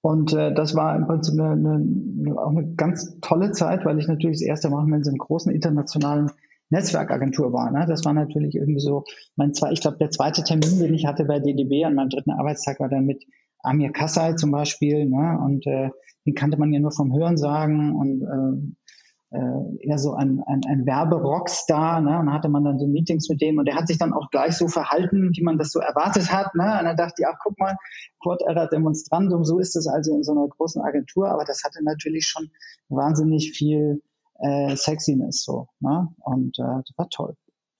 [0.00, 4.08] Und äh, das war im Prinzip eine, eine, auch eine ganz tolle Zeit, weil ich
[4.08, 6.32] natürlich das erste Mal in so einem großen internationalen
[6.70, 7.70] Netzwerkagentur war.
[7.70, 7.86] Ne?
[7.88, 9.04] Das war natürlich irgendwie so
[9.36, 12.32] mein zwei, ich glaube, der zweite Termin, den ich hatte bei DDB an meinem dritten
[12.32, 13.24] Arbeitstag war dann mit
[13.62, 15.38] Amir Kassai zum Beispiel, ne?
[15.44, 15.90] und äh,
[16.26, 20.62] den kannte man ja nur vom Hören sagen und äh, äh, eher so ein, ein,
[20.66, 22.18] ein Werberockstar, ne?
[22.18, 24.56] und hatte man dann so Meetings mit dem und der hat sich dann auch gleich
[24.56, 26.78] so verhalten, wie man das so erwartet hat, ne?
[26.78, 27.76] und dann dachte ich, ach guck mal,
[28.22, 31.82] Quad Error Demonstrandum, so ist es also in so einer großen Agentur, aber das hatte
[31.84, 32.50] natürlich schon
[32.88, 34.02] wahnsinnig viel
[34.40, 36.08] äh, Sexiness so, ne?
[36.20, 37.34] und äh, das war toll,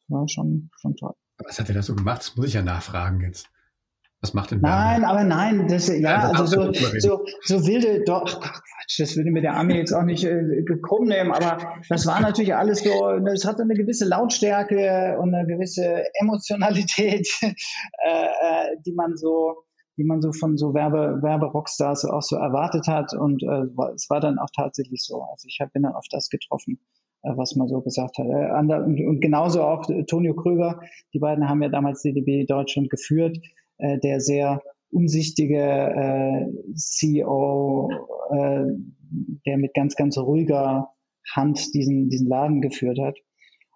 [0.09, 1.14] das war schon, schon toll.
[1.38, 2.21] Was hat er da so gemacht?
[2.21, 3.49] Das muss ich ja nachfragen jetzt.
[4.20, 8.24] Was macht denn Nein, aber nein, das, ja, ja also so, so, so wilde, doch,
[8.42, 12.04] ach Quatsch, das würde mir der Army jetzt auch nicht äh, krumm nehmen, aber das
[12.04, 18.76] war natürlich alles so, es hatte eine gewisse Lautstärke und eine gewisse Emotionalität, äh, äh,
[18.85, 19.62] die man so,
[19.96, 24.18] die man so von so Werbe, Werbe-Rockstars auch so erwartet hat und äh, es war
[24.20, 25.22] dann auch tatsächlich so.
[25.22, 26.81] Also ich bin dann auf das getroffen,
[27.22, 28.26] äh, was man so gesagt hat.
[28.26, 30.81] Äh, und, genauso auch Tonio Kröger,
[31.14, 33.38] die beiden haben ja damals DDB Deutschland geführt
[33.79, 37.91] äh, der sehr umsichtige äh, CEO,
[38.31, 38.64] äh,
[39.47, 40.91] der mit ganz, ganz ruhiger
[41.35, 43.19] Hand diesen, diesen Laden geführt hat.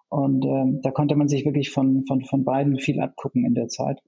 [0.09, 3.67] Und ähm, da konnte man sich wirklich von, von, von beiden viel abgucken in der
[3.67, 3.99] Zeit.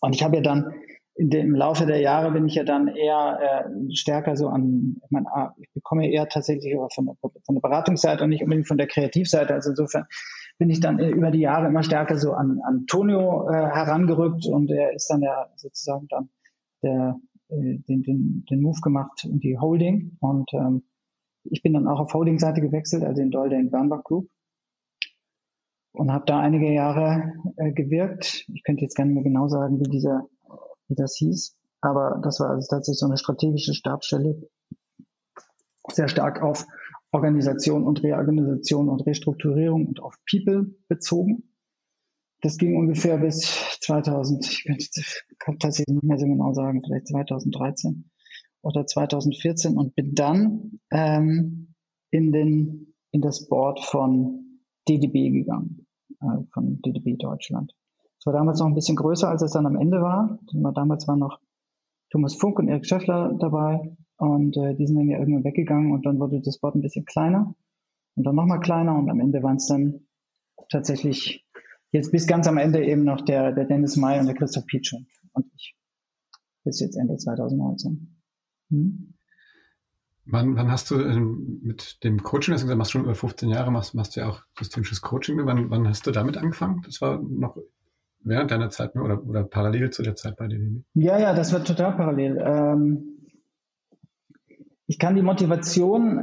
[0.00, 0.72] Und ich habe ja dann
[1.16, 5.10] dem, im Laufe der Jahre bin ich ja dann eher äh, stärker so an, ich
[5.10, 8.78] meine, ah, ich bekomme eher tatsächlich von der, von der Beratungsseite und nicht unbedingt von
[8.78, 9.54] der Kreativseite.
[9.54, 10.06] Also insofern
[10.60, 14.92] bin ich dann über die Jahre immer stärker so an Antonio äh, herangerückt und er
[14.92, 16.28] ist dann ja sozusagen dann
[16.82, 17.18] der,
[17.48, 20.82] äh, den, den, den Move gemacht in die Holding und ähm,
[21.44, 24.28] ich bin dann auch auf Holding-Seite gewechselt, also in Dolden Bernbach Group
[25.92, 28.44] und habe da einige Jahre äh, gewirkt.
[28.52, 30.28] Ich könnte jetzt nicht mehr genau sagen, wie dieser,
[30.88, 34.36] wie das hieß, aber das war also tatsächlich so eine strategische Stabsstelle,
[35.90, 36.66] sehr stark auf
[37.12, 41.50] Organisation und Reorganisation und Restrukturierung und auf People bezogen.
[42.42, 44.92] Das ging ungefähr bis 2000, ich
[45.38, 48.10] kann tatsächlich nicht mehr so genau sagen, vielleicht 2013
[48.62, 51.74] oder 2014 und bin dann ähm,
[52.10, 55.86] in, den, in das Board von DDB gegangen,
[56.20, 57.74] äh, von DDB Deutschland.
[58.18, 60.38] Es war damals noch ein bisschen größer, als es dann am Ende war.
[60.52, 61.40] Damals waren noch
[62.10, 63.96] Thomas Funk und Erik Schäffler dabei.
[64.20, 67.06] Und äh, die sind dann ja irgendwann weggegangen und dann wurde das Board ein bisschen
[67.06, 67.54] kleiner
[68.16, 70.06] und dann nochmal kleiner und am Ende waren es dann
[70.68, 71.46] tatsächlich
[71.90, 75.06] jetzt bis ganz am Ende eben noch der, der Dennis May und der Christoph Pietschon
[75.32, 75.74] und ich.
[76.64, 78.14] Bis jetzt Ende 2019.
[78.68, 79.14] Hm?
[80.26, 83.70] Wann, wann hast du ähm, mit dem Coaching, das du machst schon über 15 Jahre,
[83.70, 85.38] machst, machst du ja auch systemisches Coaching.
[85.46, 86.82] Wann, wann hast du damit angefangen?
[86.84, 87.56] Das war noch
[88.22, 90.82] während deiner Zeit oder, oder parallel zu der Zeit bei DDB?
[90.92, 92.38] Ja, ja, das war total parallel.
[92.44, 93.09] Ähm,
[94.90, 96.18] ich kann die Motivation,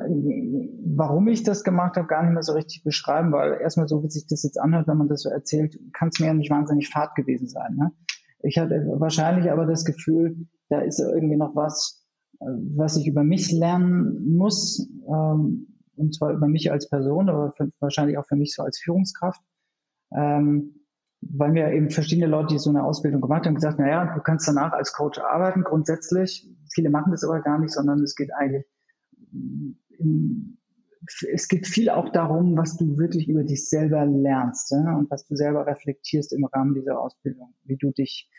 [0.83, 4.09] warum ich das gemacht habe, gar nicht mehr so richtig beschreiben, weil erstmal so, wie
[4.09, 6.89] sich das jetzt anhört, wenn man das so erzählt, kann es mir ja nicht wahnsinnig
[6.89, 7.77] fad gewesen sein.
[7.77, 7.93] Ne?
[8.43, 10.35] Ich hatte wahrscheinlich aber das Gefühl,
[10.67, 12.05] da ist irgendwie noch was,
[12.41, 17.71] was ich über mich lernen muss, ähm, und zwar über mich als Person, aber für,
[17.79, 19.39] wahrscheinlich auch für mich so als Führungskraft.
[20.13, 20.76] Ähm,
[21.21, 24.47] weil mir eben verschiedene Leute, die so eine Ausbildung gemacht haben, gesagt, naja, du kannst
[24.47, 26.47] danach als Coach arbeiten, grundsätzlich.
[26.73, 28.65] Viele machen das aber gar nicht, sondern es geht eigentlich,
[31.31, 35.25] es geht viel auch darum, was du wirklich über dich selber lernst ja, und was
[35.25, 38.29] du selber reflektierst im Rahmen dieser Ausbildung, wie du dich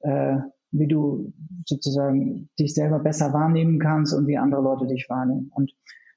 [0.00, 0.38] äh,
[0.72, 1.32] wie du
[1.66, 5.50] sozusagen dich selber besser wahrnehmen kannst und wie andere Leute dich wahrnehmen.
[5.54, 5.72] Und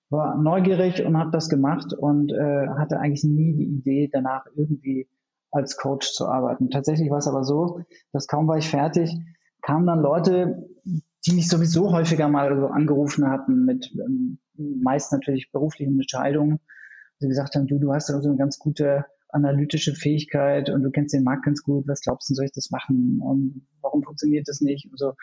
[0.10, 5.10] war neugierig und habe das gemacht und äh, hatte eigentlich nie die Idee, danach irgendwie
[5.54, 6.70] als Coach zu arbeiten.
[6.70, 9.16] Tatsächlich war es aber so, dass kaum war ich fertig,
[9.62, 10.68] kamen dann Leute,
[11.26, 16.60] die mich sowieso häufiger mal so angerufen hatten mit ähm, meist natürlich beruflichen Entscheidungen.
[17.20, 20.91] Sie gesagt haben, du, du hast da so eine ganz gute analytische Fähigkeit und du
[20.91, 23.19] kennst den Markt ganz gut, was glaubst du, soll ich das machen?
[23.22, 24.89] Und warum funktioniert das nicht?
[24.89, 25.13] Und so.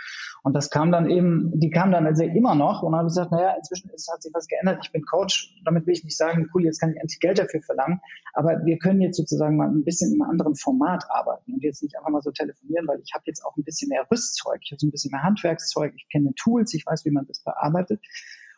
[0.42, 3.55] Und das kam dann eben, die kam dann also immer noch und habe gesagt, naja,
[3.57, 6.64] inzwischen ist, hat sich was geändert, ich bin Coach, damit will ich nicht sagen, cool,
[6.64, 8.01] jetzt kann ich endlich Geld dafür verlangen,
[8.35, 11.96] aber wir können jetzt sozusagen mal ein bisschen im anderen Format arbeiten und jetzt nicht
[11.96, 14.81] einfach mal so telefonieren, weil ich habe jetzt auch ein bisschen mehr Rüstzeug, ich habe
[14.81, 18.01] so ein bisschen mehr Handwerkszeug, ich kenne Tools, ich weiß, wie man das bearbeitet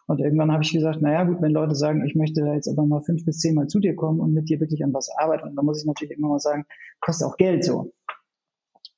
[0.06, 2.86] und irgendwann habe ich gesagt, naja gut, wenn Leute sagen, ich möchte da jetzt aber
[2.86, 5.54] mal fünf bis zehn Mal zu dir kommen und mit dir wirklich an was arbeiten,
[5.54, 6.64] dann muss ich natürlich immer mal sagen,
[7.00, 7.92] kostet auch Geld so.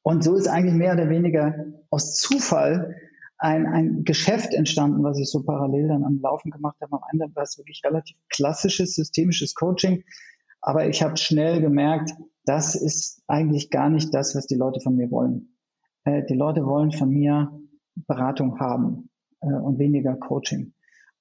[0.03, 1.55] Und so ist eigentlich mehr oder weniger
[1.91, 2.97] aus Zufall
[3.39, 6.95] ein, ein Geschäft entstanden, was ich so parallel dann am Laufen gemacht habe.
[6.95, 10.05] Am Ende war es wirklich relativ klassisches, systemisches Coaching.
[10.61, 12.13] Aber ich habe schnell gemerkt,
[12.45, 15.57] das ist eigentlich gar nicht das, was die Leute von mir wollen.
[16.05, 17.51] Äh, die Leute wollen von mir
[18.07, 20.75] Beratung haben äh, und weniger Coaching.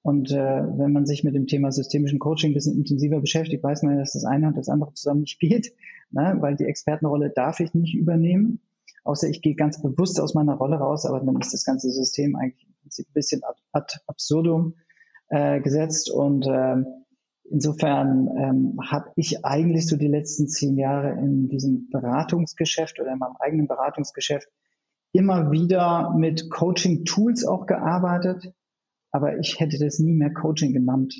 [0.04, 3.84] Und äh, wenn man sich mit dem Thema systemischen Coaching ein bisschen intensiver beschäftigt, weiß
[3.84, 5.72] man, dass das eine und das andere zusammen nicht geht,
[6.10, 6.36] ne?
[6.40, 8.60] weil die Expertenrolle darf ich nicht übernehmen,
[9.02, 12.36] außer ich gehe ganz bewusst aus meiner Rolle raus, aber dann ist das ganze System
[12.36, 14.74] eigentlich ein bisschen ad, ad absurdum
[15.30, 16.10] äh, gesetzt.
[16.10, 16.84] Und äh,
[17.50, 23.18] insofern ähm, habe ich eigentlich so die letzten zehn Jahre in diesem Beratungsgeschäft oder in
[23.20, 24.48] meinem eigenen Beratungsgeschäft
[25.12, 28.52] immer wieder mit Coaching-Tools auch gearbeitet
[29.14, 31.14] aber ich hätte das nie mehr Coaching genannt.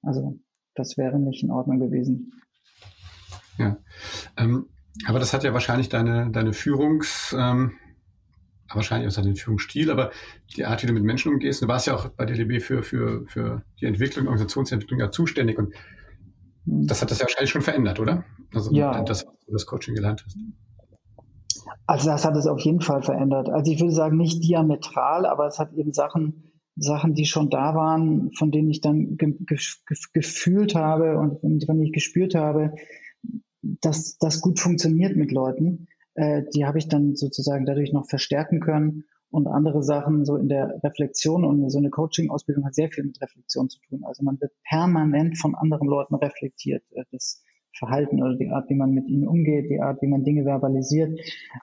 [0.00, 0.40] Also
[0.74, 2.32] das wäre nicht in Ordnung gewesen.
[3.58, 3.76] Ja,
[4.38, 4.70] ähm,
[5.06, 7.72] aber das hat ja wahrscheinlich deine, deine Führungs, ähm,
[8.72, 10.10] wahrscheinlich auch deinen Führungsstil, aber
[10.56, 11.60] die Art, wie du mit Menschen umgehst.
[11.60, 15.74] Du warst ja auch bei DLB für, für, für die Entwicklung, Organisationsentwicklung ja zuständig und
[16.64, 16.86] hm.
[16.86, 18.24] das hat das ja wahrscheinlich schon verändert, oder?
[18.54, 19.02] Also ja.
[19.02, 20.38] das, was du das Coaching gelernt hast.
[21.86, 23.48] Also das hat es auf jeden Fall verändert.
[23.48, 27.74] Also ich würde sagen, nicht diametral, aber es hat eben Sachen, Sachen, die schon da
[27.74, 29.58] waren, von denen ich dann ge ge
[30.12, 32.74] gefühlt habe und von denen ich gespürt habe,
[33.62, 35.88] dass das gut funktioniert mit Leuten.
[36.14, 39.04] Äh, die habe ich dann sozusagen dadurch noch verstärken können.
[39.30, 43.20] Und andere Sachen so in der Reflexion und so eine Coaching-Ausbildung hat sehr viel mit
[43.20, 44.02] Reflexion zu tun.
[44.04, 46.84] Also man wird permanent von anderen Leuten reflektiert.
[46.92, 47.42] Äh, das
[47.78, 51.18] Verhalten oder die Art, wie man mit ihnen umgeht, die Art, wie man Dinge verbalisiert.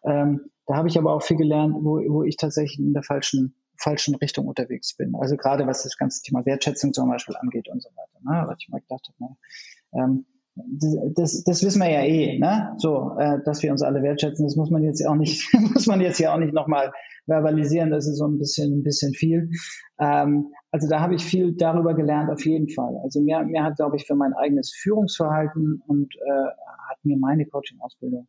[0.06, 3.56] Ähm, da habe ich aber auch viel gelernt, wo, wo ich tatsächlich in der falschen
[3.78, 5.16] falschen Richtung unterwegs bin.
[5.16, 8.20] Also gerade was das ganze Thema Wertschätzung zum Beispiel angeht und so weiter.
[8.24, 8.48] Ne?
[8.48, 9.38] Was ich mal gedacht habe, ne?
[9.94, 10.26] ähm,
[11.16, 12.76] das, das wissen wir ja eh, ne?
[12.78, 16.00] So, äh, dass wir uns alle wertschätzen, das muss man jetzt auch nicht, muss man
[16.00, 16.94] jetzt ja auch nicht nochmal
[17.26, 19.50] verbalisieren, das ist so ein bisschen, ein bisschen viel.
[20.00, 22.98] Ähm, also da habe ich viel darüber gelernt, auf jeden Fall.
[23.04, 26.46] Also mir, mir hat, glaube ich, für mein eigenes Führungsverhalten und äh,
[26.90, 28.28] hat mir meine Coaching-Ausbildung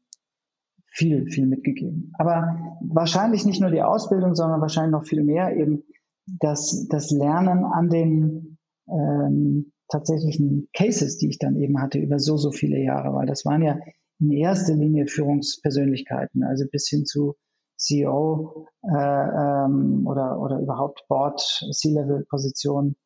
[0.92, 2.12] viel, viel mitgegeben.
[2.18, 5.82] Aber wahrscheinlich nicht nur die Ausbildung, sondern wahrscheinlich noch viel mehr eben
[6.26, 12.36] das, das Lernen an den ähm, tatsächlichen Cases, die ich dann eben hatte über so,
[12.36, 13.78] so viele Jahre, weil das waren ja
[14.20, 17.34] in erster Linie Führungspersönlichkeiten, also bis hin zu
[17.76, 22.96] CEO äh, ähm, oder, oder überhaupt Board, C-Level-Positionen,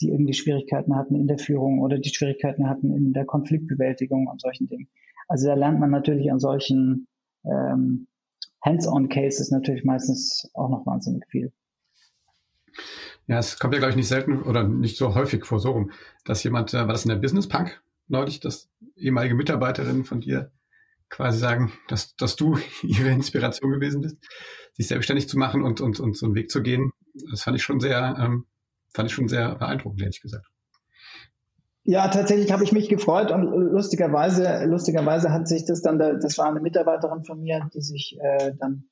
[0.00, 4.40] die irgendwie Schwierigkeiten hatten in der Führung oder die Schwierigkeiten hatten in der Konfliktbewältigung und
[4.40, 4.88] solchen Dingen.
[5.28, 7.06] Also da lernt man natürlich an solchen
[7.44, 8.06] ähm,
[8.64, 11.52] Hands-on-Cases natürlich meistens auch noch wahnsinnig viel.
[13.28, 15.90] Ja, es kommt ja, glaube ich, nicht selten oder nicht so häufig vor, so rum,
[16.24, 20.50] dass jemand, äh, war das in der Business Punk neulich, dass ehemalige Mitarbeiterin von dir
[21.08, 24.16] quasi sagen, dass, dass du ihre Inspiration gewesen bist,
[24.74, 26.92] sich selbstständig zu machen und, und, und so einen Weg zu gehen.
[27.30, 28.46] Das fand ich schon sehr, ähm,
[28.94, 30.46] fand ich schon sehr beeindruckend, ehrlich gesagt.
[31.88, 36.50] Ja, tatsächlich habe ich mich gefreut und lustigerweise, lustigerweise hat sich das dann, das war
[36.50, 38.86] eine Mitarbeiterin von mir, die sich äh, dann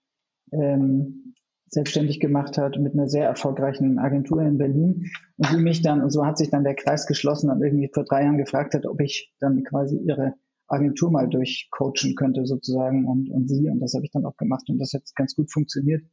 [0.53, 1.35] ähm,
[1.74, 6.11] selbstständig gemacht hat mit einer sehr erfolgreichen Agentur in Berlin und die mich dann, und
[6.11, 9.00] so hat sich dann der Kreis geschlossen und irgendwie vor drei Jahren gefragt hat, ob
[9.00, 10.35] ich dann quasi ihre
[10.66, 14.65] Agentur mal durchcoachen könnte sozusagen und, und sie und das habe ich dann auch gemacht
[14.69, 16.04] und das hat ganz gut funktioniert.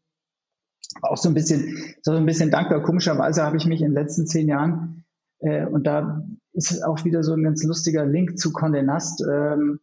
[1.02, 2.84] Auch so ein bisschen, so ein bisschen dankbar.
[2.84, 5.06] Komischerweise habe ich mich in den letzten zehn Jahren
[5.40, 9.24] äh, und da ist auch wieder so ein ganz lustiger Link zu Condé Nast.
[9.30, 9.80] Ähm,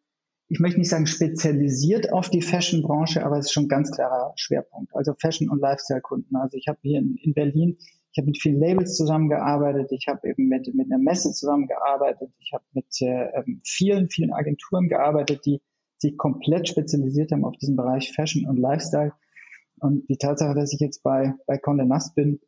[0.49, 4.33] ich möchte nicht sagen spezialisiert auf die Fashion-Branche, aber es ist schon ein ganz klarer
[4.37, 4.95] Schwerpunkt.
[4.95, 6.37] Also Fashion- und Lifestyle-Kunden.
[6.37, 7.79] Also ich habe hier in, in Berlin,
[8.19, 12.51] ich habe mit vielen Labels zusammengearbeitet, ich habe eben mit, mit einer Messe zusammengearbeitet, ich
[12.53, 15.62] habe mit äh, vielen, vielen Agenturen gearbeitet, die
[15.99, 19.12] sich komplett spezialisiert haben auf diesen Bereich Fashion und Lifestyle.
[19.79, 22.41] Und die Tatsache, dass ich jetzt bei, bei Condé Nast bin,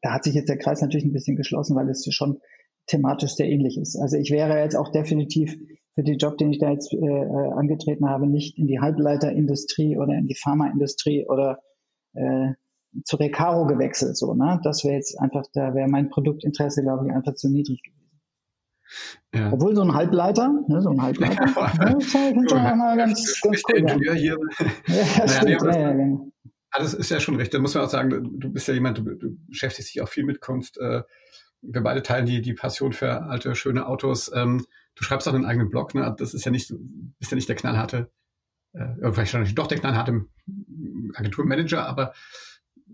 [0.00, 2.38] da hat sich jetzt der Kreis natürlich ein bisschen geschlossen, weil es schon
[2.86, 3.96] thematisch sehr ähnlich ist.
[3.96, 5.56] Also ich wäre jetzt auch definitiv
[5.96, 9.96] für den Job, den ich da jetzt äh, äh, angetreten habe, nicht in die Halbleiterindustrie
[9.96, 11.58] oder in die Pharmaindustrie oder
[12.14, 12.52] äh,
[13.04, 14.16] zu Recaro gewechselt.
[14.16, 14.60] So, ne?
[14.64, 18.00] Das wäre jetzt einfach, da wäre mein Produktinteresse, glaube ich, einfach zu niedrig gewesen.
[19.34, 19.52] Ja.
[19.52, 23.62] Obwohl so ein Halbleiter, ne, so ein Halbleiter, ja, das ist halt mal ganz, ganz
[23.68, 23.78] cool.
[23.78, 24.36] Ingenieur hier.
[24.88, 25.62] Ja, stimmt.
[25.62, 26.32] Nee, ja, ja, genau.
[26.76, 27.52] Das ist ja schon recht.
[27.52, 30.24] Da muss man auch sagen, du bist ja jemand, du, du beschäftigst dich auch viel
[30.24, 30.78] mit Kunst.
[30.78, 31.02] Äh,
[31.62, 34.30] wir beide teilen die, die Passion für alte, schöne Autos.
[34.34, 34.64] Ähm,
[34.94, 36.14] du schreibst auch einen eigenen Blog, ne?
[36.18, 36.72] Das ist ja nicht,
[37.18, 38.10] ist ja nicht der knallharte,
[38.72, 40.26] äh, vielleicht schon doch der knallharte
[41.14, 42.14] Agenturmanager, aber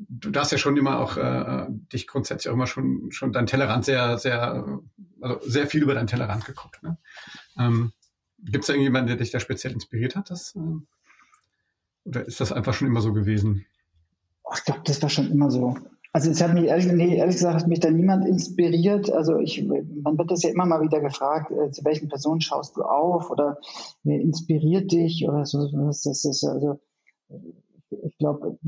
[0.09, 3.85] du darfst ja schon immer auch äh, dich grundsätzlich auch immer schon schon dein Tellerrand
[3.85, 4.81] sehr sehr
[5.21, 6.83] also sehr viel über dein Tellerrand geguckt.
[6.83, 6.99] Ne?
[7.59, 7.93] Ähm,
[8.39, 10.31] Gibt es irgendjemanden, der dich da speziell inspiriert hat?
[10.31, 10.61] Das, äh,
[12.05, 13.65] oder ist das einfach schon immer so gewesen?
[14.55, 15.77] Ich glaube, das war schon immer so.
[16.13, 19.11] Also es hat mich ehrlich, nee, ehrlich gesagt hat mich da niemand inspiriert.
[19.11, 22.77] Also ich, man wird das ja immer mal wieder gefragt, äh, zu welchen Personen schaust
[22.77, 23.59] du auf oder
[24.03, 25.69] wer inspiriert dich oder so.
[25.87, 26.81] Das ist also
[27.91, 28.59] ich glaube,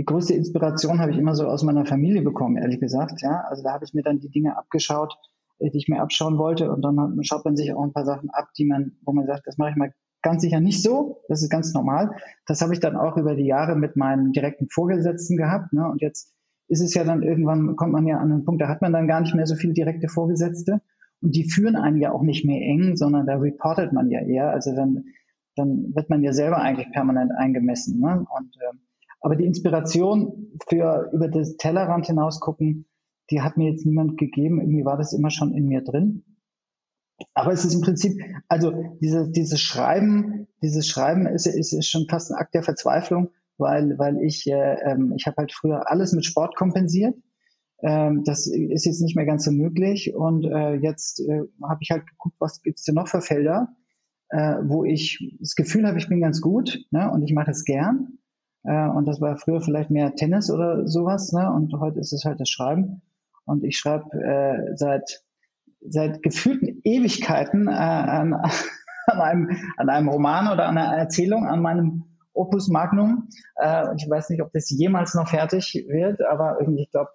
[0.00, 3.20] die größte Inspiration habe ich immer so aus meiner Familie bekommen, ehrlich gesagt.
[3.20, 5.14] Ja, also da habe ich mir dann die Dinge abgeschaut,
[5.58, 8.30] äh, die ich mir abschauen wollte, und dann schaut man sich auch ein paar Sachen
[8.30, 9.92] ab, die man, wo man sagt, das mache ich mal
[10.22, 11.20] ganz sicher nicht so.
[11.28, 12.16] Das ist ganz normal.
[12.46, 15.74] Das habe ich dann auch über die Jahre mit meinen direkten Vorgesetzten gehabt.
[15.74, 15.86] Ne?
[15.86, 16.32] Und jetzt
[16.68, 19.06] ist es ja dann irgendwann, kommt man ja an einen Punkt, da hat man dann
[19.06, 20.80] gar nicht mehr so viele direkte Vorgesetzte
[21.20, 24.50] und die führen einen ja auch nicht mehr eng, sondern da reportet man ja eher.
[24.50, 25.04] Also dann,
[25.56, 28.00] dann wird man ja selber eigentlich permanent eingemessen.
[28.00, 28.24] Ne?
[28.34, 28.76] Und, äh,
[29.20, 32.86] aber die Inspiration für über das Tellerrand hinaus gucken,
[33.30, 34.60] die hat mir jetzt niemand gegeben.
[34.60, 36.24] Irgendwie war das immer schon in mir drin.
[37.34, 42.06] Aber es ist im Prinzip, also dieses, dieses Schreiben, dieses Schreiben ist, ist, ist schon
[42.08, 46.12] fast ein Akt der Verzweiflung, weil, weil ich, äh, ähm, ich habe halt früher alles
[46.12, 47.14] mit Sport kompensiert.
[47.82, 50.14] Ähm, das ist jetzt nicht mehr ganz so möglich.
[50.14, 53.68] Und äh, jetzt äh, habe ich halt geguckt, was gibt's denn noch für Felder,
[54.30, 57.64] äh, wo ich das Gefühl habe, ich bin ganz gut ne, und ich mache es
[57.64, 58.19] gern.
[58.64, 61.32] Äh, und das war früher vielleicht mehr Tennis oder sowas.
[61.32, 63.02] Ne, und heute ist es halt das Schreiben.
[63.44, 65.22] Und ich schreibe äh, seit
[65.80, 68.34] seit gefühlten Ewigkeiten äh, an,
[69.06, 73.28] an, einem, an einem Roman oder an einer Erzählung, an meinem Opus Magnum.
[73.56, 77.10] Äh, ich weiß nicht, ob das jemals noch fertig wird, aber irgendwie, ich glaube,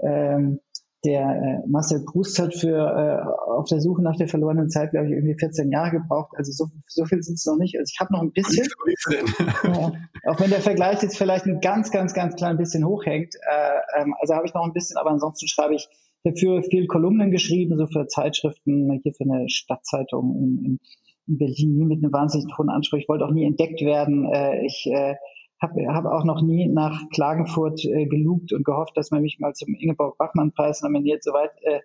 [0.00, 0.60] ähm,
[1.06, 5.06] der äh, Marcel Proust hat für äh, auf der Suche nach der verlorenen Zeit, glaube
[5.06, 6.32] ich, irgendwie 14 Jahre gebraucht.
[6.36, 7.78] Also so, so viel sind es noch nicht.
[7.78, 8.66] Also ich habe noch ein bisschen.
[9.64, 9.92] ja,
[10.26, 13.34] auch wenn der Vergleich jetzt vielleicht ein ganz, ganz, ganz klein bisschen hochhängt.
[13.36, 15.88] Äh, ähm, also habe ich noch ein bisschen, aber ansonsten schreibe ich
[16.24, 20.80] dafür viel Kolumnen geschrieben, so für Zeitschriften, hier für eine Stadtzeitung in, in
[21.28, 22.98] in Berlin nie mit einem wahnsinnig hohen Anspruch.
[22.98, 24.32] Ich wollte auch nie entdeckt werden.
[24.32, 25.14] Äh, ich äh,
[25.60, 29.54] habe hab auch noch nie nach Klagenfurt äh, gelugt und gehofft, dass man mich mal
[29.54, 31.22] zum Ingeborg-Bachmann-Preis nominiert.
[31.24, 31.80] Soweit äh,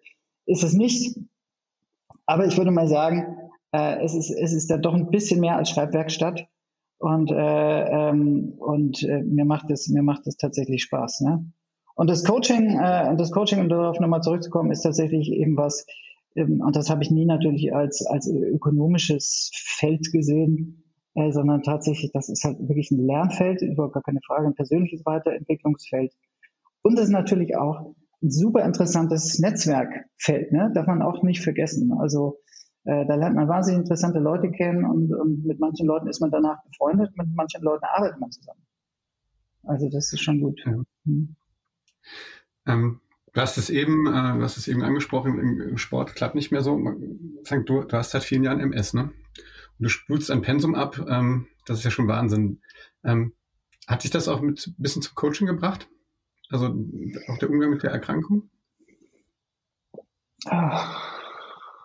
[0.46, 1.18] ist es nicht.
[2.26, 3.38] Aber ich würde mal sagen,
[3.72, 6.48] äh, es, ist, es ist da doch ein bisschen mehr als Schreibwerkstatt.
[6.98, 7.36] Und, äh,
[8.10, 11.22] ähm, und äh, mir macht es mir macht es tatsächlich Spaß.
[11.22, 11.52] Ne?
[11.96, 15.88] Und das Coaching, äh, das Coaching, um darauf nochmal zurückzukommen, ist tatsächlich eben was,
[16.36, 20.81] ähm, und das habe ich nie natürlich als, als ökonomisches Feld gesehen,
[21.16, 25.06] äh, sondern tatsächlich, das ist halt wirklich ein Lernfeld, überhaupt gar keine Frage, ein persönliches
[25.06, 26.14] Weiterentwicklungsfeld.
[26.82, 27.94] Und das ist natürlich auch
[28.24, 30.72] ein super interessantes Netzwerkfeld, ne?
[30.74, 31.92] darf man auch nicht vergessen.
[32.00, 32.38] Also
[32.84, 36.32] äh, da lernt man wahnsinnig interessante Leute kennen und, und mit manchen Leuten ist man
[36.32, 38.62] danach befreundet, mit manchen Leuten arbeitet man zusammen.
[39.64, 40.60] Also das ist schon gut.
[40.66, 40.82] Ja.
[41.06, 41.36] Hm.
[42.68, 43.02] Ähm,
[43.34, 46.52] Du hast es eben, äh, du hast es eben angesprochen, im, im Sport klappt nicht
[46.52, 46.78] mehr so.
[47.66, 49.12] Du, du hast seit vielen Jahren MS, ne?
[49.82, 52.62] Du spulst ein Pensum ab, ähm, das ist ja schon Wahnsinn.
[53.04, 53.34] Ähm,
[53.88, 55.90] hat dich das auch mit ein bisschen zum Coaching gebracht?
[56.52, 56.68] Also
[57.28, 58.50] auch der Umgang mit der Erkrankung?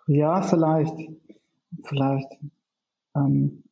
[0.07, 0.95] Ja, vielleicht.
[1.85, 2.29] Vielleicht.
[3.15, 3.65] Ähm,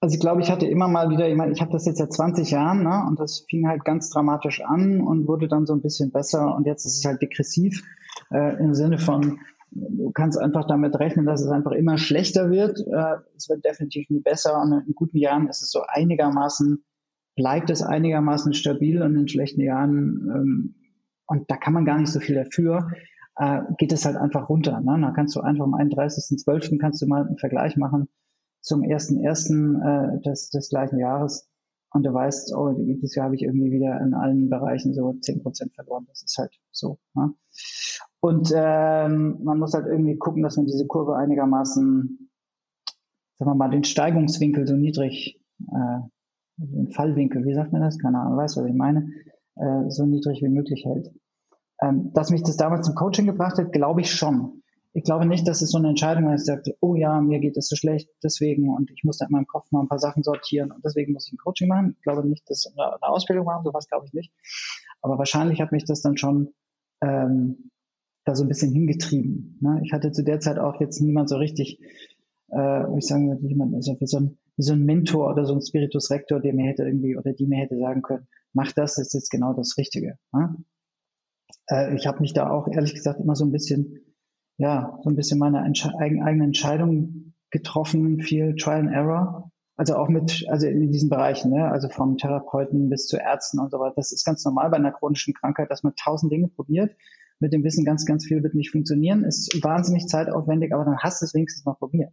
[0.00, 2.12] also ich glaube, ich hatte immer mal wieder, ich meine, ich habe das jetzt seit
[2.12, 5.82] 20 Jahren, ne, und das fing halt ganz dramatisch an und wurde dann so ein
[5.82, 7.82] bisschen besser und jetzt ist es halt degressiv
[8.30, 9.40] äh, im Sinne von,
[9.70, 12.78] du kannst einfach damit rechnen, dass es einfach immer schlechter wird.
[12.78, 16.84] Äh, es wird definitiv nie besser und in guten Jahren ist es so einigermaßen,
[17.36, 20.74] bleibt es einigermaßen stabil und in schlechten Jahren, ähm,
[21.26, 22.90] und da kann man gar nicht so viel dafür,
[23.36, 24.80] äh, geht es halt einfach runter.
[24.80, 24.98] Ne?
[25.00, 26.78] Da kannst du einfach am 31.12.
[26.78, 28.08] kannst du mal einen Vergleich machen
[28.60, 31.48] zum ersten ersten äh, des, des gleichen Jahres
[31.90, 35.42] und du weißt, oh, dieses Jahr habe ich irgendwie wieder in allen Bereichen so zehn
[35.42, 36.04] Prozent verloren.
[36.08, 36.98] Das ist halt so.
[37.14, 37.32] Ne?
[38.20, 42.28] Und ähm, man muss halt irgendwie gucken, dass man diese Kurve einigermaßen
[43.38, 45.40] sagen wir mal, den Steigungswinkel so niedrig,
[45.70, 46.00] äh,
[46.56, 47.98] den Fallwinkel, wie sagt man das?
[47.98, 49.12] Keine Ahnung, weißt du, was ich meine,
[49.56, 51.12] äh, so niedrig wie möglich hält.
[51.80, 54.62] Ähm, dass mich das damals zum Coaching gebracht hat, glaube ich schon.
[54.92, 57.68] Ich glaube nicht, dass es so eine Entscheidung ist, sagt, oh ja, mir geht es
[57.68, 60.72] so schlecht, deswegen und ich muss da in meinem Kopf mal ein paar Sachen sortieren
[60.72, 61.94] und deswegen muss ich ein Coaching machen.
[61.96, 64.32] Ich glaube nicht, dass eine, eine Ausbildung machen, sowas glaube ich nicht.
[65.00, 66.48] Aber wahrscheinlich hat mich das dann schon
[67.00, 67.70] ähm,
[68.28, 69.58] da so ein bisschen hingetrieben.
[69.60, 69.80] Ne?
[69.84, 71.80] Ich hatte zu der Zeit auch jetzt niemand so richtig,
[72.52, 75.54] äh, ich sagen würde, jemand, also wie so, ein, wie so ein Mentor oder so
[75.54, 78.96] ein Spiritus Rector, der mir hätte irgendwie oder die mir hätte sagen können, mach das,
[78.96, 80.18] das ist jetzt genau das Richtige.
[80.32, 80.56] Ne?
[81.68, 83.98] Äh, ich habe mich da auch ehrlich gesagt immer so ein bisschen,
[84.58, 89.50] ja, so ein bisschen meine Entsche eigene Entscheidung getroffen, viel Trial and Error.
[89.76, 91.70] Also auch mit, also in diesen Bereichen, ne?
[91.70, 93.94] also von Therapeuten bis zu Ärzten und so weiter.
[93.96, 96.96] Das ist ganz normal bei einer chronischen Krankheit, dass man tausend Dinge probiert.
[97.40, 99.24] Mit dem Wissen ganz, ganz viel wird nicht funktionieren.
[99.24, 102.12] Ist wahnsinnig zeitaufwendig, aber dann hast du es wenigstens mal probiert.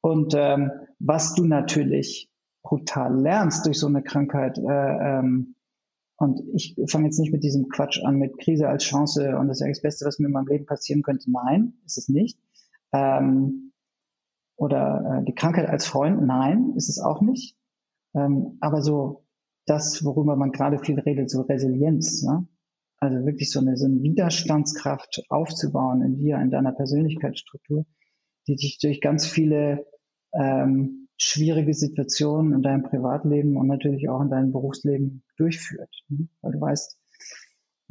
[0.00, 2.30] Und ähm, was du natürlich
[2.62, 4.62] brutal lernst durch so eine Krankheit, äh,
[5.18, 5.54] ähm,
[6.16, 9.58] und ich fange jetzt nicht mit diesem Quatsch an, mit Krise als Chance und das
[9.58, 11.30] ist ja das Beste, was mir in meinem Leben passieren könnte.
[11.30, 12.38] Nein, ist es nicht.
[12.92, 13.72] Ähm,
[14.56, 17.56] oder äh, die Krankheit als Freund, nein, ist es auch nicht.
[18.14, 19.24] Ähm, aber so
[19.66, 22.46] das, worüber man gerade viel redet, so Resilienz, ne?
[23.00, 27.86] Also wirklich so eine, so eine Widerstandskraft aufzubauen in dir, in deiner Persönlichkeitsstruktur,
[28.46, 29.86] die dich durch ganz viele
[30.32, 35.90] ähm, schwierige Situationen in deinem Privatleben und natürlich auch in deinem Berufsleben durchführt.
[36.08, 36.28] Ne?
[36.42, 36.98] Weil du weißt,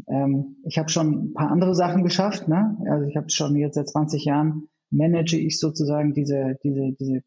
[0.07, 2.47] ähm, ich habe schon ein paar andere Sachen geschafft.
[2.47, 2.77] Ne?
[2.89, 7.21] Also ich habe schon jetzt seit 20 Jahren manage ich sozusagen diese, diese, diese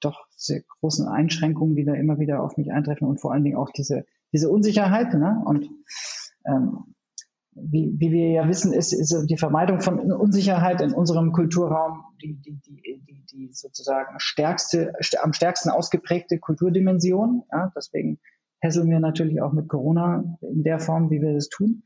[0.00, 3.56] doch sehr großen Einschränkungen, die da immer wieder auf mich eintreffen und vor allen Dingen
[3.56, 5.14] auch diese, diese Unsicherheit.
[5.14, 5.42] Ne?
[5.44, 5.68] Und
[6.46, 6.94] ähm,
[7.52, 12.34] wie, wie wir ja wissen, ist, ist die Vermeidung von Unsicherheit in unserem Kulturraum die,
[12.34, 14.92] die, die, die, die sozusagen stärkste,
[15.22, 17.42] am stärksten ausgeprägte Kulturdimension.
[17.50, 18.20] Ja, deswegen
[18.60, 21.82] hässeln wir natürlich auch mit Corona in der Form, wie wir das tun.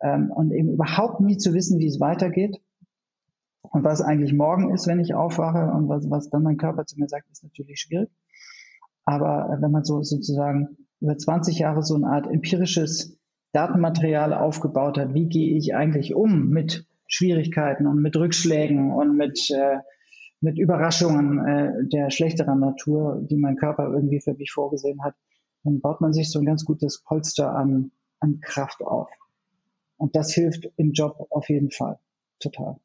[0.00, 2.60] Ähm, und eben überhaupt nie zu wissen, wie es weitergeht
[3.62, 6.98] und was eigentlich morgen ist, wenn ich aufwache und was, was dann mein Körper zu
[6.98, 8.10] mir sagt, ist natürlich schwierig.
[9.04, 13.18] Aber äh, wenn man so sozusagen über 20 Jahre so eine Art empirisches
[13.52, 19.50] Datenmaterial aufgebaut hat, wie gehe ich eigentlich um mit Schwierigkeiten und mit Rückschlägen und mit,
[19.50, 19.78] äh,
[20.40, 25.14] mit Überraschungen äh, der schlechteren Natur, die mein Körper irgendwie für mich vorgesehen hat,
[25.64, 29.08] dann baut man sich so ein ganz gutes Polster an, an Kraft auf.
[29.98, 31.98] Und das hilft im Job auf jeden Fall.
[32.40, 32.76] Total.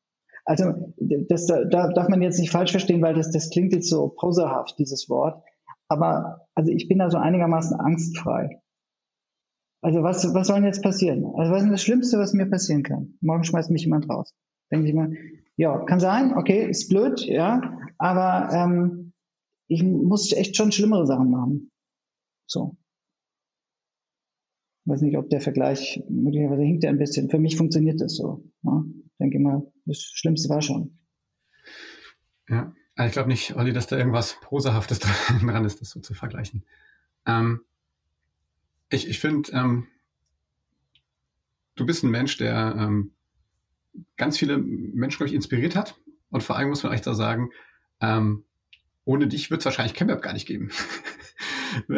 [0.45, 4.07] Also das da darf man jetzt nicht falsch verstehen, weil das, das klingt jetzt so
[4.09, 5.43] poserhaft, dieses Wort.
[5.87, 8.61] Aber also ich bin da so einigermaßen angstfrei.
[9.87, 11.23] Also was, was soll denn jetzt passieren?
[11.37, 13.17] Also was ist das Schlimmste, was mir passieren kann?
[13.21, 14.35] Morgen schmeißt mich jemand raus.
[14.69, 15.13] Denke ich mal,
[15.55, 19.13] ja, kann sein, okay, ist blöd, ja, aber ähm,
[19.69, 21.71] ich muss echt schon schlimmere Sachen machen.
[22.47, 22.75] So.
[24.83, 27.29] Ich weiß nicht, ob der Vergleich, möglicherweise hinkt er ein bisschen.
[27.29, 28.43] Für mich funktioniert das so.
[28.63, 28.83] Ja?
[29.05, 30.99] Ich denke mal, das Schlimmste war schon.
[32.49, 32.75] Ja,
[33.05, 34.99] ich glaube nicht, Olli, dass da irgendwas Prosahaftes
[35.39, 36.65] dran ist, das so zu vergleichen.
[37.25, 37.61] Ähm,
[38.89, 39.87] ich, ich finde, ähm,
[41.75, 43.11] du bist ein Mensch, der ähm,
[44.15, 45.95] ganz viele Menschen, glaube ich, inspiriert hat.
[46.29, 47.51] Und vor allem muss man echt da sagen,
[48.01, 48.43] ähm,
[49.05, 50.71] ohne dich wird es wahrscheinlich ChemWeb gar nicht geben.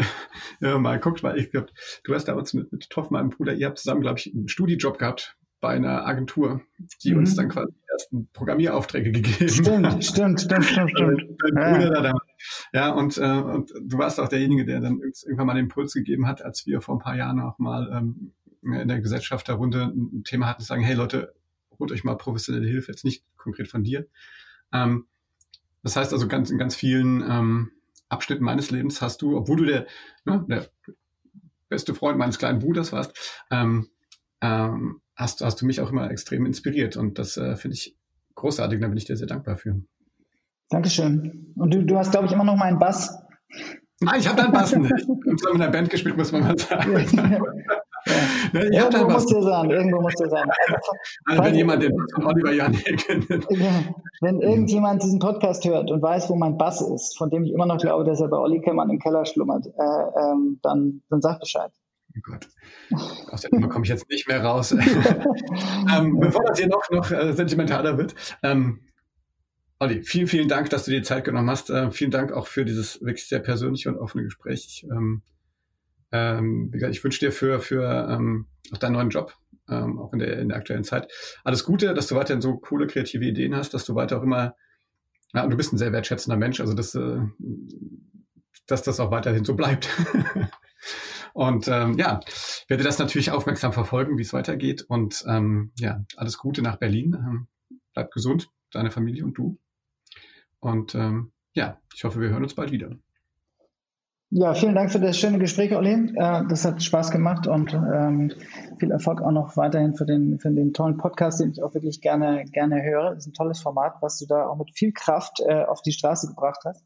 [0.60, 1.72] ja, mal guckt mal, ich glaube,
[2.04, 5.00] du hast damals mit, mit Toff, meinem Bruder, ihr habt zusammen, glaube ich, einen Studiejob
[5.00, 6.62] gehabt bei einer Agentur,
[7.04, 7.20] die mhm.
[7.20, 10.04] uns dann quasi ersten Programmieraufträge gegeben stimmt.
[10.04, 11.22] Stimmt, stimmt, stimmt, stimmt.
[11.56, 12.02] Dein ja.
[12.02, 12.14] da
[12.74, 16.28] ja, und, äh, und du warst auch derjenige, der dann irgendwann mal den Impuls gegeben
[16.28, 18.32] hat, als wir vor ein paar Jahren auch mal ähm,
[18.62, 21.34] in der Gesellschaft darunter ein Thema hatten, zu sagen, hey Leute,
[21.78, 24.08] holt euch mal professionelle Hilfe, jetzt nicht konkret von dir.
[24.74, 25.06] Ähm,
[25.84, 27.72] das heißt also, ganz, in ganz vielen ähm,
[28.10, 29.88] Abschnitten meines Lebens hast du, obwohl du der,
[30.26, 30.68] ne, der
[31.70, 33.88] beste Freund meines kleinen Bruders warst, ähm,
[34.42, 36.98] ähm, hast, hast du mich auch immer extrem inspiriert.
[36.98, 37.96] Und das äh, finde ich
[38.36, 39.82] großartig, da bin ich dir sehr dankbar für.
[40.70, 41.54] Dankeschön.
[41.56, 43.16] Und du, du hast, glaube ich, immer noch meinen Bass.
[44.02, 44.92] Nein, ich habe deinen Bass nicht.
[44.92, 45.08] Ich
[45.46, 47.06] habe in einer Band gespielt, muss man mal sagen.
[47.18, 47.40] Ja.
[48.54, 50.50] Ja, irgendwo muss der sein, irgendwo muss der sein.
[51.26, 53.08] Also, wenn jemand den von Oliver Janek
[54.22, 57.66] Wenn irgendjemand diesen Podcast hört und weiß, wo mein Bass ist, von dem ich immer
[57.66, 61.42] noch glaube, dass er bei Olli Kemmern im Keller schlummert, äh, ähm, dann, dann sag
[61.42, 61.72] Bescheid.
[62.16, 62.48] Oh Gott.
[63.30, 64.72] Aus der Nummer komme ich jetzt nicht mehr raus.
[65.96, 68.16] ähm, bevor das hier noch, noch äh, sentimentaler wird.
[68.44, 68.82] Ähm,
[69.80, 71.70] Olli, vielen, vielen Dank, dass du dir Zeit genommen hast.
[71.70, 74.86] Äh, vielen Dank auch für dieses wirklich sehr persönliche und offene Gespräch.
[74.92, 75.22] Ähm,
[76.12, 79.34] ähm, ich wünsche dir für, für ähm, auch deinen neuen Job,
[79.70, 81.12] ähm, auch in der, in der aktuellen Zeit,
[81.44, 84.56] alles Gute, dass du weiterhin so coole kreative Ideen hast, dass du weiter auch immer
[85.34, 87.20] Ja, du bist ein sehr wertschätzender Mensch, also dass, äh,
[88.66, 89.90] dass das auch weiterhin so bleibt.
[91.34, 92.20] und ähm, ja,
[92.68, 94.84] werde das natürlich aufmerksam verfolgen, wie es weitergeht.
[94.88, 97.16] Und ähm, ja, alles Gute nach Berlin.
[97.16, 97.48] Ähm,
[97.94, 99.58] bleib gesund, deine Familie und du.
[100.60, 102.92] Und ähm, ja, ich hoffe, wir hören uns bald wieder.
[104.32, 106.14] Ja, vielen Dank für das schöne Gespräch, Olli.
[106.16, 108.32] Äh, das hat Spaß gemacht und ähm,
[108.78, 112.00] viel Erfolg auch noch weiterhin für den, für den tollen Podcast, den ich auch wirklich
[112.00, 113.16] gerne, gerne höre.
[113.16, 115.94] Das ist ein tolles Format, was du da auch mit viel Kraft äh, auf die
[115.94, 116.86] Straße gebracht hast.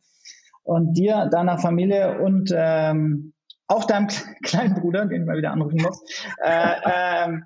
[0.63, 3.33] Und dir, deiner Familie und ähm,
[3.73, 4.07] auch deinem
[4.43, 6.01] kleinen Bruder, den ich mal wieder anrufen muss,
[6.43, 7.45] äh, ähm,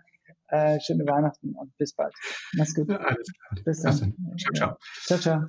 [0.49, 2.13] äh, schöne Weihnachten und bis bald.
[2.53, 2.89] Mach's gut.
[2.89, 3.63] Ja, alles klar.
[3.65, 4.15] Bis dann.
[4.37, 4.77] Ciao, ciao.
[5.05, 5.43] Ciao, ciao.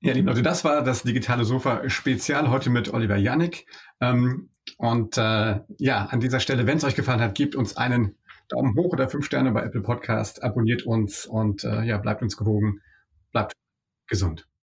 [0.00, 3.66] Ja, liebe Leute, das war das digitale Sofa Spezial heute mit Oliver Jannik.
[4.00, 8.16] Ähm, und äh, ja, an dieser Stelle, wenn es euch gefallen hat, gebt uns einen
[8.48, 12.36] Daumen hoch oder fünf Sterne bei Apple Podcast, abonniert uns und äh, ja, bleibt uns
[12.36, 12.80] gewogen,
[13.32, 13.54] bleibt
[14.06, 14.47] gesund.